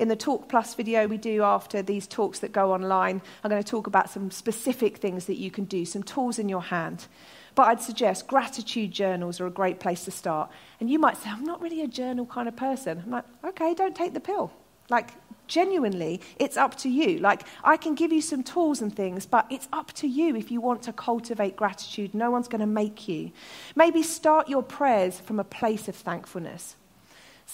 In 0.01 0.07
the 0.07 0.15
Talk 0.15 0.49
Plus 0.49 0.73
video 0.73 1.05
we 1.05 1.17
do 1.17 1.43
after 1.43 1.83
these 1.83 2.07
talks 2.07 2.39
that 2.39 2.51
go 2.51 2.73
online, 2.73 3.21
I'm 3.43 3.51
going 3.51 3.61
to 3.61 3.69
talk 3.69 3.85
about 3.85 4.09
some 4.09 4.31
specific 4.31 4.97
things 4.97 5.25
that 5.25 5.37
you 5.37 5.51
can 5.51 5.65
do, 5.65 5.85
some 5.85 6.01
tools 6.01 6.39
in 6.39 6.49
your 6.49 6.63
hand. 6.63 7.05
But 7.53 7.67
I'd 7.67 7.83
suggest 7.83 8.25
gratitude 8.25 8.89
journals 8.89 9.39
are 9.39 9.45
a 9.45 9.51
great 9.51 9.79
place 9.79 10.03
to 10.05 10.11
start. 10.11 10.49
And 10.79 10.89
you 10.89 10.97
might 10.97 11.17
say, 11.17 11.29
I'm 11.29 11.43
not 11.43 11.61
really 11.61 11.83
a 11.83 11.87
journal 11.87 12.25
kind 12.25 12.47
of 12.47 12.55
person. 12.55 13.03
I'm 13.05 13.11
like, 13.11 13.25
okay, 13.43 13.75
don't 13.75 13.95
take 13.95 14.15
the 14.15 14.19
pill. 14.19 14.51
Like, 14.89 15.11
genuinely, 15.45 16.21
it's 16.39 16.57
up 16.57 16.73
to 16.77 16.89
you. 16.89 17.19
Like, 17.19 17.43
I 17.63 17.77
can 17.77 17.93
give 17.93 18.11
you 18.11 18.23
some 18.23 18.41
tools 18.41 18.81
and 18.81 18.95
things, 18.95 19.27
but 19.27 19.45
it's 19.51 19.67
up 19.71 19.93
to 19.93 20.07
you 20.07 20.35
if 20.35 20.49
you 20.49 20.61
want 20.61 20.81
to 20.83 20.93
cultivate 20.93 21.55
gratitude. 21.55 22.15
No 22.15 22.31
one's 22.31 22.47
going 22.47 22.61
to 22.61 22.65
make 22.65 23.07
you. 23.07 23.31
Maybe 23.75 24.01
start 24.01 24.49
your 24.49 24.63
prayers 24.63 25.19
from 25.19 25.39
a 25.39 25.43
place 25.43 25.87
of 25.87 25.95
thankfulness. 25.95 26.75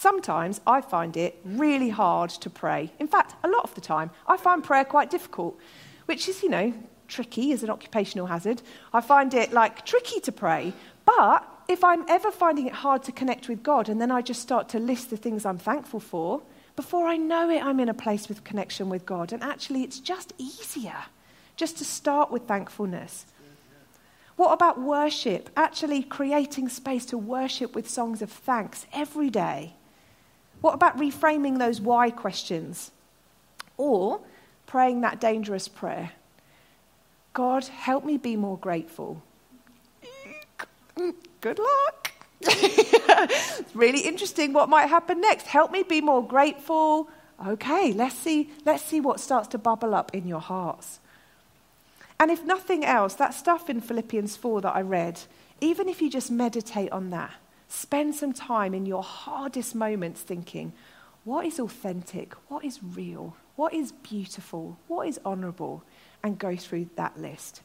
Sometimes 0.00 0.60
I 0.64 0.80
find 0.80 1.16
it 1.16 1.40
really 1.44 1.88
hard 1.88 2.30
to 2.30 2.48
pray. 2.48 2.92
In 3.00 3.08
fact, 3.08 3.34
a 3.42 3.48
lot 3.48 3.64
of 3.64 3.74
the 3.74 3.80
time, 3.80 4.12
I 4.28 4.36
find 4.36 4.62
prayer 4.62 4.84
quite 4.84 5.10
difficult, 5.10 5.58
which 6.06 6.28
is, 6.28 6.40
you 6.40 6.48
know, 6.48 6.72
tricky 7.08 7.50
as 7.50 7.64
an 7.64 7.70
occupational 7.70 8.28
hazard. 8.28 8.62
I 8.92 9.00
find 9.00 9.34
it 9.34 9.52
like 9.52 9.84
tricky 9.84 10.20
to 10.20 10.30
pray. 10.30 10.72
But 11.04 11.44
if 11.66 11.82
I'm 11.82 12.04
ever 12.08 12.30
finding 12.30 12.68
it 12.68 12.74
hard 12.74 13.02
to 13.04 13.12
connect 13.12 13.48
with 13.48 13.64
God 13.64 13.88
and 13.88 14.00
then 14.00 14.12
I 14.12 14.22
just 14.22 14.40
start 14.40 14.68
to 14.68 14.78
list 14.78 15.10
the 15.10 15.16
things 15.16 15.44
I'm 15.44 15.58
thankful 15.58 15.98
for, 15.98 16.42
before 16.76 17.08
I 17.08 17.16
know 17.16 17.50
it, 17.50 17.64
I'm 17.64 17.80
in 17.80 17.88
a 17.88 17.94
place 17.94 18.28
with 18.28 18.44
connection 18.44 18.88
with 18.88 19.04
God. 19.04 19.32
And 19.32 19.42
actually, 19.42 19.82
it's 19.82 19.98
just 19.98 20.32
easier 20.38 21.06
just 21.56 21.76
to 21.78 21.84
start 21.84 22.30
with 22.30 22.46
thankfulness. 22.46 23.26
What 24.36 24.52
about 24.52 24.80
worship? 24.80 25.50
Actually, 25.56 26.04
creating 26.04 26.68
space 26.68 27.04
to 27.06 27.18
worship 27.18 27.74
with 27.74 27.90
songs 27.90 28.22
of 28.22 28.30
thanks 28.30 28.86
every 28.92 29.28
day. 29.28 29.74
What 30.60 30.74
about 30.74 30.98
reframing 30.98 31.58
those 31.58 31.80
why 31.80 32.10
questions? 32.10 32.90
Or 33.76 34.20
praying 34.66 35.00
that 35.02 35.20
dangerous 35.20 35.68
prayer 35.68 36.12
God, 37.32 37.64
help 37.66 38.04
me 38.04 38.16
be 38.16 38.34
more 38.34 38.58
grateful. 38.58 39.22
Good 41.40 41.58
luck. 41.60 42.10
it's 42.40 43.62
really 43.76 44.00
interesting 44.00 44.52
what 44.52 44.68
might 44.68 44.86
happen 44.86 45.20
next. 45.20 45.46
Help 45.46 45.70
me 45.70 45.84
be 45.84 46.00
more 46.00 46.26
grateful. 46.26 47.08
Okay, 47.46 47.92
let's 47.92 48.16
see, 48.16 48.50
let's 48.64 48.82
see 48.82 49.00
what 49.00 49.20
starts 49.20 49.46
to 49.48 49.58
bubble 49.58 49.94
up 49.94 50.12
in 50.12 50.26
your 50.26 50.40
hearts. 50.40 50.98
And 52.18 52.32
if 52.32 52.44
nothing 52.44 52.84
else, 52.84 53.14
that 53.14 53.34
stuff 53.34 53.70
in 53.70 53.80
Philippians 53.80 54.36
4 54.36 54.62
that 54.62 54.74
I 54.74 54.80
read, 54.80 55.20
even 55.60 55.88
if 55.88 56.02
you 56.02 56.10
just 56.10 56.32
meditate 56.32 56.90
on 56.90 57.10
that, 57.10 57.34
Spend 57.68 58.14
some 58.14 58.32
time 58.32 58.72
in 58.72 58.86
your 58.86 59.02
hardest 59.02 59.74
moments 59.74 60.22
thinking, 60.22 60.72
what 61.24 61.44
is 61.44 61.60
authentic? 61.60 62.32
What 62.48 62.64
is 62.64 62.80
real? 62.82 63.36
What 63.56 63.74
is 63.74 63.92
beautiful? 63.92 64.78
What 64.88 65.06
is 65.06 65.20
honorable? 65.24 65.82
And 66.22 66.38
go 66.38 66.56
through 66.56 66.88
that 66.96 67.20
list. 67.20 67.60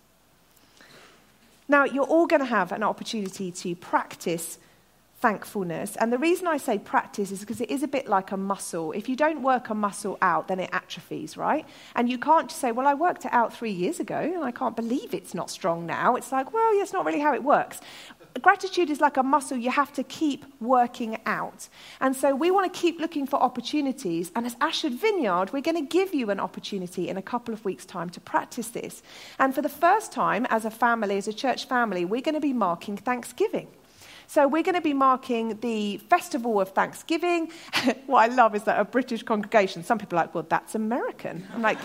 Now, 1.70 1.86
you're 1.86 2.04
all 2.04 2.28
going 2.28 2.42
to 2.42 2.46
have 2.46 2.74
an 2.74 2.84
opportunity 2.84 3.52
to 3.52 3.76
practice 3.76 4.60
thankfulness. 5.22 5.96
And 5.96 6.12
the 6.12 6.18
reason 6.18 6.48
I 6.48 6.58
say 6.58 6.78
practice 6.78 7.32
is 7.32 7.40
because 7.40 7.62
it 7.62 7.72
is 7.72 7.82
a 7.82 7.88
bit 7.88 8.10
like 8.10 8.34
a 8.34 8.38
muscle. 8.38 8.92
If 8.92 9.08
you 9.08 9.16
don't 9.16 9.42
work 9.42 9.70
a 9.70 9.74
muscle 9.74 10.18
out, 10.22 10.50
then 10.50 10.60
it 10.60 10.70
atrophies, 10.74 11.38
right? 11.38 11.66
And 11.96 12.10
you 12.10 12.18
can't 12.18 12.50
just 12.50 12.60
say, 12.60 12.74
well, 12.74 12.86
I 12.86 12.94
worked 12.94 13.24
it 13.24 13.32
out 13.32 13.54
three 13.54 13.72
years 13.72 14.02
ago 14.02 14.18
and 14.18 14.44
I 14.44 14.52
can't 14.52 14.76
believe 14.76 15.14
it's 15.14 15.34
not 15.34 15.50
strong 15.50 15.86
now. 15.86 16.18
It's 16.18 16.34
like, 16.34 16.52
well, 16.52 16.78
that's 16.78 16.92
not 16.92 17.06
really 17.06 17.22
how 17.22 17.34
it 17.34 17.42
works 17.42 17.80
gratitude 18.42 18.90
is 18.90 19.00
like 19.00 19.18
a 19.18 19.24
muscle 19.24 19.58
you 19.58 19.70
have 19.70 19.94
to 19.94 20.04
keep 20.04 20.46
working 20.60 21.18
out. 21.26 21.70
And 22.00 22.16
so 22.16 22.36
we 22.36 22.52
want 22.52 22.74
to 22.74 22.80
keep 22.80 23.00
looking 23.00 23.28
for 23.28 23.38
opportunities. 23.42 24.32
And 24.36 24.46
as 24.46 24.56
Ashford 24.60 24.94
Vineyard, 24.94 25.54
we're 25.54 25.62
going 25.62 25.78
to 25.78 25.90
give 25.90 26.14
you 26.14 26.30
an 26.30 26.40
opportunity 26.40 27.10
in 27.10 27.18
a 27.18 27.22
couple 27.22 27.54
of 27.54 27.64
weeks' 27.64 27.86
time 27.86 28.10
to 28.12 28.20
practice 28.20 28.70
this. 28.70 29.04
And 29.40 29.54
for 29.54 29.62
the 29.62 29.70
first 29.70 30.12
time, 30.12 30.46
as 30.50 30.66
a 30.66 30.72
family, 30.72 31.18
as 31.18 31.28
a 31.28 31.34
church 31.34 31.66
family, 31.66 32.06
we're 32.06 32.22
going 32.22 32.36
to 32.36 32.42
be 32.42 32.54
marking 32.54 32.98
Thanksgiving. 32.98 33.68
So 34.28 34.48
we're 34.48 34.64
going 34.64 34.76
to 34.76 34.82
be 34.82 34.94
marking 34.94 35.60
the 35.60 35.98
Festival 36.10 36.60
of 36.60 36.70
Thanksgiving. 36.70 37.52
what 38.08 38.32
I 38.32 38.34
love 38.34 38.56
is 38.56 38.64
that 38.64 38.80
a 38.80 38.86
British 38.86 39.22
congregation, 39.22 39.84
some 39.84 40.00
people 40.00 40.18
are 40.18 40.24
like, 40.24 40.34
well, 40.34 40.46
that's 40.48 40.76
American. 40.76 41.48
I'm 41.54 41.62
like, 41.62 41.78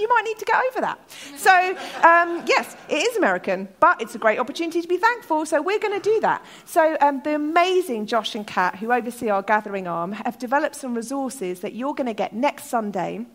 you 0.00 0.08
might 0.08 0.24
need 0.24 0.38
to 0.38 0.44
get 0.44 0.62
over 0.70 0.80
that. 0.80 0.98
So, 1.36 1.76
um, 2.02 2.44
yes, 2.46 2.76
it 2.88 3.06
is 3.08 3.16
American, 3.16 3.68
but 3.80 4.00
it's 4.00 4.14
a 4.14 4.18
great 4.18 4.38
opportunity 4.38 4.80
to 4.80 4.88
be 4.88 4.96
thankful. 4.96 5.46
So, 5.46 5.60
we're 5.62 5.78
going 5.78 6.00
to 6.00 6.10
do 6.10 6.20
that. 6.20 6.44
So, 6.64 6.96
um, 7.00 7.20
the 7.22 7.34
amazing 7.34 8.06
Josh 8.06 8.34
and 8.34 8.46
Kat, 8.46 8.76
who 8.76 8.92
oversee 8.92 9.28
our 9.28 9.42
gathering 9.42 9.86
arm, 9.86 10.12
have 10.12 10.38
developed 10.38 10.76
some 10.76 10.94
resources 10.94 11.60
that 11.60 11.74
you're 11.74 11.94
going 11.94 12.06
to 12.06 12.14
get 12.14 12.32
next 12.32 12.64
Sunday 12.66 13.26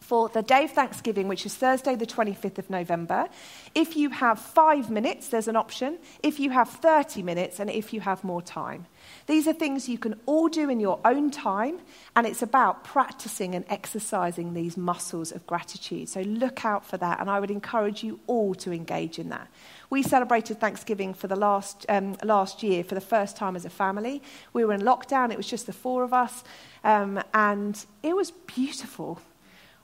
for 0.00 0.28
the 0.28 0.42
day 0.42 0.64
of 0.64 0.70
Thanksgiving, 0.70 1.28
which 1.28 1.44
is 1.44 1.54
Thursday, 1.54 1.94
the 1.94 2.06
25th 2.06 2.58
of 2.58 2.70
November. 2.70 3.28
If 3.74 3.96
you 3.96 4.10
have 4.10 4.38
five 4.38 4.90
minutes, 4.90 5.28
there's 5.28 5.48
an 5.48 5.56
option. 5.56 5.98
If 6.22 6.40
you 6.40 6.50
have 6.50 6.68
30 6.68 7.22
minutes, 7.22 7.60
and 7.60 7.68
if 7.68 7.92
you 7.92 8.00
have 8.00 8.24
more 8.24 8.42
time. 8.42 8.86
These 9.26 9.46
are 9.46 9.52
things 9.52 9.88
you 9.88 9.98
can 9.98 10.18
all 10.26 10.48
do 10.48 10.70
in 10.70 10.80
your 10.80 11.00
own 11.04 11.30
time, 11.30 11.80
and 12.16 12.26
it's 12.26 12.42
about 12.42 12.84
practicing 12.84 13.54
and 13.54 13.64
exercising 13.68 14.54
these 14.54 14.76
muscles 14.76 15.32
of 15.32 15.46
gratitude. 15.46 16.08
So 16.08 16.20
look 16.22 16.64
out 16.64 16.84
for 16.84 16.96
that, 16.96 17.20
and 17.20 17.28
I 17.28 17.40
would 17.40 17.50
encourage 17.50 18.02
you 18.02 18.20
all 18.26 18.54
to 18.56 18.72
engage 18.72 19.18
in 19.18 19.28
that. 19.28 19.48
We 19.90 20.02
celebrated 20.02 20.60
Thanksgiving 20.60 21.14
for 21.14 21.28
the 21.28 21.36
last, 21.36 21.86
um, 21.88 22.16
last 22.22 22.62
year 22.62 22.84
for 22.84 22.94
the 22.94 23.00
first 23.00 23.36
time 23.36 23.56
as 23.56 23.64
a 23.64 23.70
family. 23.70 24.22
We 24.52 24.64
were 24.64 24.72
in 24.72 24.82
lockdown, 24.82 25.30
it 25.30 25.36
was 25.36 25.46
just 25.46 25.66
the 25.66 25.72
four 25.72 26.02
of 26.02 26.12
us, 26.12 26.44
um, 26.84 27.20
and 27.34 27.84
it 28.02 28.14
was 28.14 28.30
beautiful. 28.30 29.20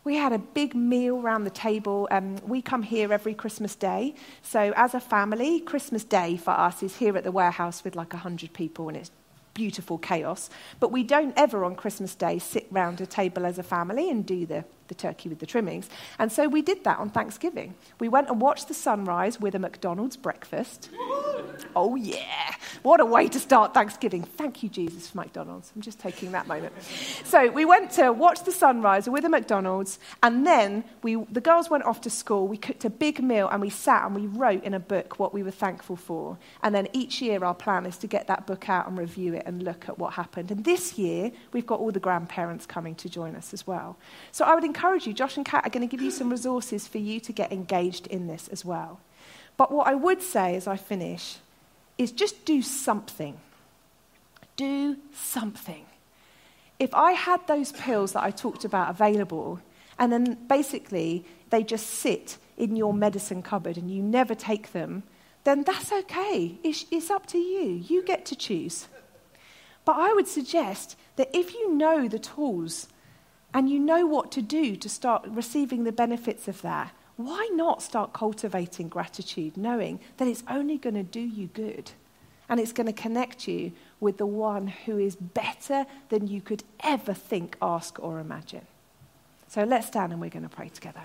We 0.04 0.16
had 0.16 0.34
a 0.34 0.38
big 0.38 0.74
meal 0.74 1.18
round 1.18 1.46
the 1.46 1.50
table. 1.50 2.06
Um, 2.10 2.36
we 2.46 2.60
come 2.60 2.82
here 2.82 3.10
every 3.10 3.32
Christmas 3.32 3.74
Day. 3.74 4.14
So, 4.42 4.74
as 4.76 4.92
a 4.92 5.00
family, 5.00 5.60
Christmas 5.60 6.04
Day 6.04 6.36
for 6.36 6.50
us 6.50 6.82
is 6.82 6.98
here 6.98 7.16
at 7.16 7.24
the 7.24 7.32
warehouse 7.32 7.82
with 7.82 7.96
like 7.96 8.12
100 8.12 8.52
people, 8.52 8.88
and 8.88 8.98
it's 8.98 9.10
beautiful 9.54 9.96
chaos. 9.96 10.50
But 10.78 10.92
we 10.92 11.04
don't 11.04 11.32
ever 11.38 11.64
on 11.64 11.74
Christmas 11.74 12.14
Day 12.14 12.38
sit 12.38 12.66
round 12.70 13.00
a 13.00 13.06
table 13.06 13.46
as 13.46 13.58
a 13.58 13.62
family 13.62 14.10
and 14.10 14.26
do 14.26 14.44
the 14.44 14.64
the 14.88 14.94
turkey 14.94 15.29
with 15.29 15.38
the 15.38 15.47
trimmings. 15.47 15.88
And 16.18 16.31
so 16.31 16.49
we 16.49 16.62
did 16.62 16.85
that 16.85 16.99
on 16.99 17.11
Thanksgiving. 17.11 17.75
We 17.99 18.09
went 18.09 18.29
and 18.29 18.40
watched 18.40 18.68
the 18.68 18.75
sunrise 18.75 19.40
with 19.40 19.55
a 19.55 19.59
McDonald's 19.59 20.16
breakfast. 20.16 20.90
oh, 21.77 21.97
yeah. 21.97 22.55
What 22.83 23.01
a 23.01 23.05
way 23.05 23.29
to 23.29 23.40
start 23.40 23.75
Thanksgiving. 23.75 24.23
Thank 24.23 24.62
you, 24.62 24.68
Jesus, 24.68 25.09
for 25.09 25.18
McDonald's. 25.18 25.73
I'm 25.75 25.83
just 25.83 25.99
taking 25.99 26.33
that 26.33 26.47
moment. 26.47 26.73
So 27.25 27.51
we 27.51 27.64
went 27.64 27.90
to 27.92 28.12
watch 28.12 28.44
the 28.44 28.53
sunrise 28.53 29.09
with 29.09 29.25
a 29.25 29.29
McDonald's, 29.29 29.99
and 30.23 30.47
then 30.47 30.85
we, 31.03 31.16
the 31.31 31.40
girls 31.40 31.70
went 31.70 31.85
off 31.85 32.01
to 32.03 32.11
school. 32.11 32.47
We 32.47 32.57
cooked 32.57 32.85
a 32.85 32.90
big 32.90 33.23
meal, 33.23 33.49
and 33.49 33.61
we 33.61 33.70
sat 33.70 34.05
and 34.05 34.14
we 34.14 34.27
wrote 34.27 34.64
in 34.64 34.75
a 34.75 34.81
book 34.81 35.18
what 35.18 35.33
we 35.33 35.42
were 35.42 35.51
thankful 35.51 35.97
for. 35.97 36.38
And 36.62 36.75
then 36.75 36.88
each 36.92 37.23
year, 37.23 37.42
our 37.44 37.55
plan 37.55 37.87
is 37.87 37.97
to 37.99 38.07
get 38.07 38.27
that 38.27 38.47
book 38.47 38.68
out 38.68 38.87
and 38.87 38.99
review 38.99 39.35
it 39.35 39.44
and 39.47 39.62
look 39.62 39.88
at 39.88 39.99
what 39.99 40.14
happened. 40.14 40.51
And 40.51 40.64
this 40.64 40.99
year, 40.99 41.31
we've 41.53 41.66
got 41.66 41.81
all 41.81 41.90
the 41.90 42.01
grandparents 42.01 42.66
coming 42.66 42.94
to 42.97 43.09
join 43.09 43.35
us 43.35 43.53
as 43.53 43.66
well. 43.66 43.97
So 44.33 44.44
I 44.44 44.55
would 44.55 44.64
encourage 44.74 45.06
you, 45.06 45.12
Josh 45.12 45.37
and 45.37 45.46
Kat 45.46 45.64
are 45.64 45.70
going 45.70 45.88
to 45.88 45.90
give 45.90 46.02
you 46.02 46.10
some 46.10 46.30
resources 46.30 46.88
for 46.88 46.98
you 46.98 47.20
to 47.20 47.32
get 47.32 47.52
engaged 47.52 48.08
in 48.08 48.26
this 48.26 48.48
as 48.48 48.64
well. 48.64 48.98
But 49.56 49.70
what 49.70 49.87
I 49.87 49.94
would 49.94 50.20
say 50.20 50.56
as 50.56 50.66
I 50.66 50.76
finish 50.76 51.37
is 51.96 52.10
just 52.10 52.44
do 52.44 52.60
something. 52.60 53.38
Do 54.56 54.96
something. 55.12 55.87
If 56.80 56.92
I 56.92 57.12
had 57.12 57.46
those 57.46 57.70
pills 57.70 58.12
that 58.14 58.24
I 58.24 58.32
talked 58.32 58.64
about 58.64 58.90
available, 58.90 59.60
and 59.96 60.12
then 60.12 60.38
basically 60.48 61.24
they 61.50 61.62
just 61.62 61.87
sit 61.87 62.37
in 62.56 62.74
your 62.74 62.92
medicine 62.92 63.42
cupboard 63.42 63.76
and 63.76 63.88
you 63.88 64.02
never 64.02 64.34
take 64.34 64.72
them, 64.72 65.04
then 65.44 65.62
that's 65.62 65.92
okay. 65.92 66.58
It's, 66.64 66.84
it's 66.90 67.10
up 67.10 67.26
to 67.28 67.38
you. 67.38 67.84
You 67.87 68.02
get 68.02 68.24
to 68.26 68.37
choose. 68.37 68.88
But 69.84 69.96
I 69.96 70.12
would 70.14 70.26
suggest 70.26 70.96
that 71.14 71.30
if 71.32 71.54
you 71.54 71.74
know 71.74 72.08
the 72.08 72.18
tools 72.18 72.88
and 73.54 73.70
you 73.70 73.78
know 73.78 74.04
what 74.04 74.32
to 74.32 74.42
do 74.42 74.74
to 74.74 74.88
start 74.88 75.24
receiving 75.28 75.84
the 75.84 75.92
benefits 75.92 76.48
of 76.48 76.60
that, 76.62 76.92
why 77.16 77.48
not 77.52 77.80
start 77.80 78.12
cultivating 78.12 78.88
gratitude, 78.88 79.56
knowing 79.56 80.00
that 80.16 80.26
it's 80.26 80.42
only 80.48 80.76
going 80.76 80.96
to 80.96 81.04
do 81.04 81.20
you 81.20 81.46
good 81.46 81.92
and 82.48 82.58
it's 82.58 82.72
going 82.72 82.88
to 82.88 82.92
connect 82.92 83.46
you 83.46 83.72
with 84.00 84.18
the 84.18 84.26
one 84.26 84.66
who 84.66 84.98
is 84.98 85.14
better 85.14 85.86
than 86.08 86.26
you 86.26 86.40
could 86.40 86.64
ever 86.80 87.14
think, 87.14 87.56
ask, 87.62 87.98
or 88.02 88.18
imagine? 88.18 88.66
So 89.48 89.62
let's 89.62 89.86
stand 89.86 90.12
and 90.12 90.20
we're 90.20 90.30
going 90.30 90.42
to 90.42 90.54
pray 90.54 90.68
together. 90.68 91.02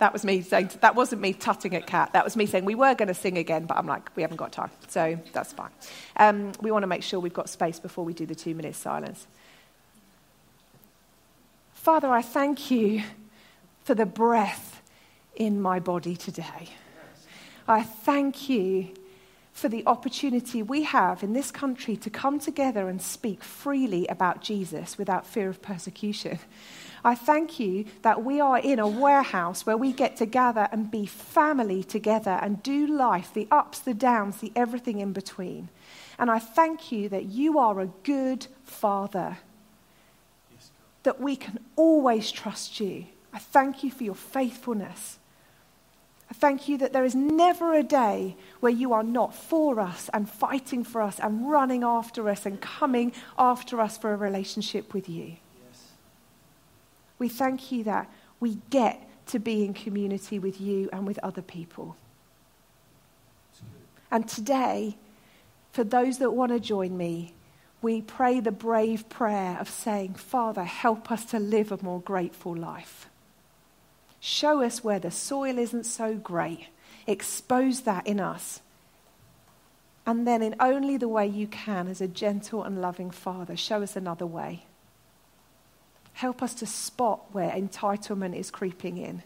That, 0.00 0.14
was 0.14 0.24
me 0.24 0.40
saying, 0.40 0.70
that 0.80 0.94
wasn't 0.94 1.20
me 1.20 1.34
tutting 1.34 1.76
at 1.76 1.86
Kat. 1.86 2.14
That 2.14 2.24
was 2.24 2.34
me 2.34 2.46
saying 2.46 2.64
we 2.64 2.74
were 2.74 2.94
going 2.94 3.08
to 3.08 3.14
sing 3.14 3.36
again, 3.36 3.66
but 3.66 3.76
I'm 3.76 3.86
like, 3.86 4.08
we 4.16 4.22
haven't 4.22 4.38
got 4.38 4.50
time. 4.50 4.70
So 4.88 5.20
that's 5.34 5.52
fine. 5.52 5.68
Um, 6.16 6.52
we 6.62 6.70
want 6.70 6.84
to 6.84 6.86
make 6.86 7.02
sure 7.02 7.20
we've 7.20 7.34
got 7.34 7.50
space 7.50 7.78
before 7.78 8.02
we 8.02 8.14
do 8.14 8.24
the 8.24 8.34
two 8.34 8.54
minutes 8.54 8.78
silence. 8.78 9.26
Father, 11.74 12.08
I 12.08 12.22
thank 12.22 12.70
you 12.70 13.02
for 13.84 13.94
the 13.94 14.06
breath 14.06 14.80
in 15.36 15.60
my 15.60 15.78
body 15.78 16.16
today. 16.16 16.70
I 17.68 17.82
thank 17.82 18.48
you 18.48 18.88
for 19.52 19.68
the 19.68 19.82
opportunity 19.86 20.62
we 20.62 20.84
have 20.84 21.22
in 21.22 21.34
this 21.34 21.50
country 21.50 21.94
to 21.98 22.08
come 22.08 22.38
together 22.38 22.88
and 22.88 23.02
speak 23.02 23.44
freely 23.44 24.06
about 24.06 24.40
Jesus 24.40 24.96
without 24.96 25.26
fear 25.26 25.50
of 25.50 25.60
persecution. 25.60 26.38
I 27.04 27.14
thank 27.14 27.58
you 27.58 27.86
that 28.02 28.24
we 28.24 28.40
are 28.40 28.58
in 28.58 28.78
a 28.78 28.88
warehouse 28.88 29.64
where 29.64 29.76
we 29.76 29.92
get 29.92 30.16
to 30.16 30.26
gather 30.26 30.68
and 30.70 30.90
be 30.90 31.06
family 31.06 31.82
together 31.82 32.38
and 32.42 32.62
do 32.62 32.86
life, 32.86 33.32
the 33.32 33.48
ups, 33.50 33.78
the 33.78 33.94
downs, 33.94 34.38
the 34.38 34.52
everything 34.54 35.00
in 35.00 35.12
between. 35.12 35.70
And 36.18 36.30
I 36.30 36.38
thank 36.38 36.92
you 36.92 37.08
that 37.08 37.26
you 37.26 37.58
are 37.58 37.80
a 37.80 37.86
good 38.02 38.46
father, 38.64 39.38
that 41.02 41.20
we 41.20 41.36
can 41.36 41.58
always 41.76 42.30
trust 42.30 42.80
you. 42.80 43.06
I 43.32 43.38
thank 43.38 43.82
you 43.82 43.90
for 43.90 44.04
your 44.04 44.14
faithfulness. 44.14 45.18
I 46.30 46.34
thank 46.34 46.68
you 46.68 46.78
that 46.78 46.92
there 46.92 47.04
is 47.04 47.14
never 47.14 47.74
a 47.74 47.82
day 47.82 48.36
where 48.60 48.70
you 48.70 48.92
are 48.92 49.02
not 49.02 49.34
for 49.34 49.80
us 49.80 50.10
and 50.12 50.28
fighting 50.28 50.84
for 50.84 51.00
us 51.02 51.18
and 51.18 51.50
running 51.50 51.82
after 51.82 52.28
us 52.28 52.46
and 52.46 52.60
coming 52.60 53.12
after 53.38 53.80
us 53.80 53.98
for 53.98 54.12
a 54.12 54.16
relationship 54.16 54.94
with 54.94 55.08
you. 55.08 55.36
We 57.20 57.28
thank 57.28 57.70
you 57.70 57.84
that 57.84 58.10
we 58.40 58.58
get 58.70 59.06
to 59.26 59.38
be 59.38 59.64
in 59.64 59.74
community 59.74 60.40
with 60.40 60.60
you 60.60 60.88
and 60.92 61.06
with 61.06 61.18
other 61.22 61.42
people. 61.42 61.96
And 64.10 64.26
today, 64.26 64.96
for 65.70 65.84
those 65.84 66.18
that 66.18 66.32
want 66.32 66.50
to 66.50 66.58
join 66.58 66.96
me, 66.96 67.34
we 67.82 68.02
pray 68.02 68.40
the 68.40 68.50
brave 68.50 69.08
prayer 69.08 69.56
of 69.60 69.70
saying, 69.70 70.14
Father, 70.14 70.64
help 70.64 71.12
us 71.12 71.24
to 71.26 71.38
live 71.38 71.70
a 71.70 71.82
more 71.82 72.00
grateful 72.00 72.56
life. 72.56 73.08
Show 74.18 74.62
us 74.62 74.82
where 74.82 74.98
the 74.98 75.10
soil 75.10 75.58
isn't 75.58 75.84
so 75.84 76.14
great. 76.14 76.68
Expose 77.06 77.82
that 77.82 78.06
in 78.06 78.18
us. 78.18 78.60
And 80.06 80.26
then, 80.26 80.42
in 80.42 80.56
only 80.58 80.96
the 80.96 81.08
way 81.08 81.26
you 81.26 81.46
can, 81.46 81.86
as 81.86 82.00
a 82.00 82.08
gentle 82.08 82.64
and 82.64 82.80
loving 82.80 83.10
Father, 83.10 83.56
show 83.56 83.82
us 83.82 83.94
another 83.94 84.26
way. 84.26 84.64
Help 86.12 86.42
us 86.42 86.54
to 86.54 86.66
spot 86.66 87.20
where 87.32 87.50
entitlement 87.50 88.36
is 88.36 88.50
creeping 88.50 88.98
in 88.98 89.22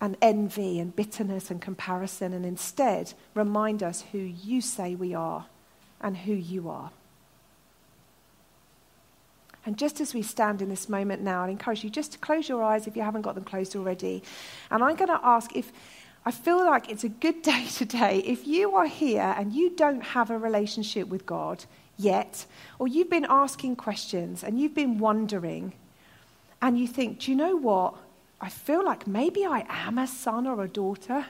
and 0.00 0.16
envy 0.20 0.78
and 0.78 0.94
bitterness 0.94 1.50
and 1.50 1.62
comparison, 1.62 2.32
and 2.32 2.44
instead 2.44 3.14
remind 3.34 3.82
us 3.82 4.04
who 4.12 4.18
you 4.18 4.60
say 4.60 4.94
we 4.94 5.14
are 5.14 5.46
and 6.00 6.16
who 6.16 6.34
you 6.34 6.68
are. 6.68 6.90
And 9.66 9.78
just 9.78 10.00
as 10.00 10.12
we 10.12 10.22
stand 10.22 10.60
in 10.60 10.68
this 10.68 10.88
moment 10.88 11.22
now, 11.22 11.44
I 11.44 11.48
encourage 11.48 11.82
you 11.82 11.90
just 11.90 12.12
to 12.12 12.18
close 12.18 12.48
your 12.48 12.62
eyes 12.62 12.86
if 12.86 12.96
you 12.96 13.02
haven't 13.02 13.22
got 13.22 13.34
them 13.34 13.44
closed 13.44 13.74
already. 13.74 14.22
And 14.70 14.84
I'm 14.84 14.96
going 14.96 15.08
to 15.08 15.20
ask 15.22 15.56
if 15.56 15.72
I 16.26 16.30
feel 16.30 16.64
like 16.64 16.90
it's 16.90 17.04
a 17.04 17.08
good 17.08 17.40
day 17.42 17.66
today. 17.74 18.18
If 18.18 18.46
you 18.46 18.76
are 18.76 18.86
here 18.86 19.34
and 19.38 19.52
you 19.54 19.70
don't 19.70 20.02
have 20.02 20.30
a 20.30 20.36
relationship 20.36 21.08
with 21.08 21.24
God, 21.24 21.64
yet, 21.96 22.46
or 22.78 22.88
you've 22.88 23.10
been 23.10 23.26
asking 23.28 23.76
questions 23.76 24.42
and 24.42 24.60
you've 24.60 24.74
been 24.74 24.98
wondering, 24.98 25.72
and 26.60 26.78
you 26.78 26.86
think, 26.86 27.20
do 27.20 27.30
you 27.30 27.36
know 27.36 27.56
what? 27.56 27.94
I 28.40 28.48
feel 28.48 28.84
like 28.84 29.06
maybe 29.06 29.44
I 29.44 29.64
am 29.68 29.98
a 29.98 30.06
son 30.06 30.46
or 30.46 30.62
a 30.62 30.68
daughter, 30.68 31.26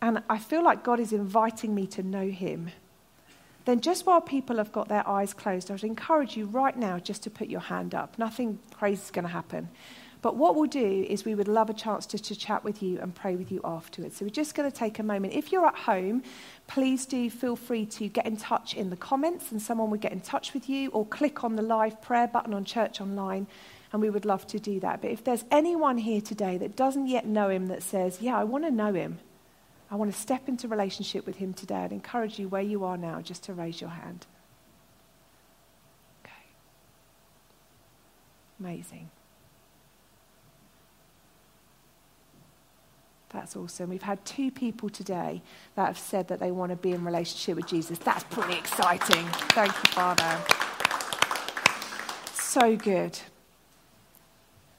and 0.00 0.22
I 0.30 0.38
feel 0.38 0.64
like 0.64 0.82
God 0.82 0.98
is 0.98 1.12
inviting 1.12 1.74
me 1.74 1.86
to 1.88 2.02
know 2.02 2.28
Him. 2.28 2.70
Then, 3.64 3.80
just 3.80 4.06
while 4.06 4.20
people 4.20 4.56
have 4.56 4.72
got 4.72 4.88
their 4.88 5.06
eyes 5.06 5.34
closed, 5.34 5.70
I 5.70 5.74
would 5.74 5.84
encourage 5.84 6.36
you 6.36 6.46
right 6.46 6.76
now 6.76 6.98
just 6.98 7.22
to 7.24 7.30
put 7.30 7.48
your 7.48 7.60
hand 7.60 7.94
up. 7.94 8.18
Nothing 8.18 8.58
crazy 8.72 9.02
is 9.02 9.10
going 9.10 9.24
to 9.24 9.30
happen. 9.30 9.68
But 10.22 10.36
what 10.36 10.54
we'll 10.54 10.66
do 10.66 11.06
is 11.08 11.24
we 11.24 11.34
would 11.34 11.48
love 11.48 11.70
a 11.70 11.74
chance 11.74 12.04
just 12.04 12.24
to 12.24 12.36
chat 12.36 12.62
with 12.62 12.82
you 12.82 12.98
and 13.00 13.14
pray 13.14 13.36
with 13.36 13.50
you 13.50 13.60
afterwards. 13.64 14.18
So 14.18 14.26
we're 14.26 14.30
just 14.30 14.54
going 14.54 14.70
to 14.70 14.76
take 14.76 14.98
a 14.98 15.02
moment. 15.02 15.32
If 15.32 15.50
you're 15.50 15.66
at 15.66 15.74
home, 15.74 16.22
please 16.66 17.06
do 17.06 17.30
feel 17.30 17.56
free 17.56 17.86
to 17.86 18.08
get 18.08 18.26
in 18.26 18.36
touch 18.36 18.74
in 18.74 18.90
the 18.90 18.96
comments 18.96 19.50
and 19.50 19.62
someone 19.62 19.90
will 19.90 19.98
get 19.98 20.12
in 20.12 20.20
touch 20.20 20.52
with 20.52 20.68
you 20.68 20.90
or 20.90 21.06
click 21.06 21.42
on 21.42 21.56
the 21.56 21.62
live 21.62 22.02
prayer 22.02 22.28
button 22.28 22.52
on 22.52 22.64
Church 22.64 23.00
Online 23.00 23.46
and 23.92 24.02
we 24.02 24.10
would 24.10 24.24
love 24.26 24.46
to 24.48 24.60
do 24.60 24.78
that. 24.80 25.00
But 25.00 25.10
if 25.10 25.24
there's 25.24 25.44
anyone 25.50 25.98
here 25.98 26.20
today 26.20 26.58
that 26.58 26.76
doesn't 26.76 27.06
yet 27.06 27.26
know 27.26 27.48
him 27.48 27.66
that 27.68 27.82
says, 27.82 28.20
Yeah, 28.20 28.36
I 28.36 28.44
want 28.44 28.64
to 28.64 28.70
know 28.70 28.92
him, 28.92 29.18
I 29.90 29.96
want 29.96 30.12
to 30.12 30.20
step 30.20 30.48
into 30.48 30.68
relationship 30.68 31.26
with 31.26 31.36
him 31.36 31.54
today, 31.54 31.76
I'd 31.76 31.92
encourage 31.92 32.38
you 32.38 32.48
where 32.48 32.62
you 32.62 32.84
are 32.84 32.96
now 32.96 33.20
just 33.20 33.44
to 33.44 33.54
raise 33.54 33.80
your 33.80 33.90
hand. 33.90 34.26
Okay. 36.24 36.32
Amazing. 38.60 39.10
That's 43.32 43.56
awesome. 43.56 43.90
We've 43.90 44.02
had 44.02 44.24
two 44.24 44.50
people 44.50 44.88
today 44.88 45.40
that 45.76 45.86
have 45.86 45.98
said 45.98 46.28
that 46.28 46.40
they 46.40 46.50
want 46.50 46.70
to 46.70 46.76
be 46.76 46.92
in 46.92 47.04
relationship 47.04 47.56
with 47.56 47.66
Jesus. 47.66 47.98
That's 47.98 48.24
pretty 48.24 48.54
exciting. 48.58 49.24
Thank 49.50 49.72
you, 49.72 49.90
Father. 49.92 50.38
So 52.34 52.76
good. 52.76 53.18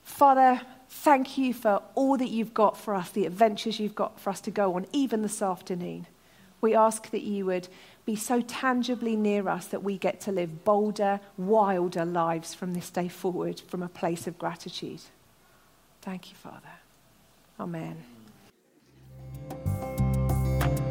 Father, 0.04 0.62
thank 0.90 1.38
you 1.38 1.54
for 1.54 1.82
all 1.96 2.18
that 2.18 2.30
you've 2.30 2.54
got 2.54 2.78
for 2.78 2.94
us, 2.94 3.10
the 3.10 3.26
adventures 3.26 3.80
you've 3.80 3.96
got 3.96 4.20
for 4.20 4.30
us 4.30 4.42
to 4.42 4.52
go 4.52 4.76
on, 4.76 4.86
even 4.92 5.22
this 5.22 5.42
afternoon. 5.42 6.06
We 6.60 6.76
ask 6.76 7.10
that 7.12 7.24
you 7.24 7.46
would 7.46 7.70
be 8.06 8.16
so 8.16 8.42
tangibly 8.42 9.16
near 9.16 9.48
us 9.48 9.68
that 9.68 9.82
we 9.82 9.98
get 9.98 10.20
to 10.22 10.32
live 10.32 10.66
bolder, 10.66 11.22
wilder 11.38 12.06
lives 12.06 12.54
from 12.54 12.74
this 12.74 12.90
day 12.90 13.08
forward 13.08 13.62
from 13.62 13.82
a 13.82 13.88
place 13.88 14.28
of 14.28 14.38
gratitude. 14.38 15.02
Thank 16.02 16.30
you, 16.30 16.36
Father. 16.36 16.70
Amen. 17.60 18.11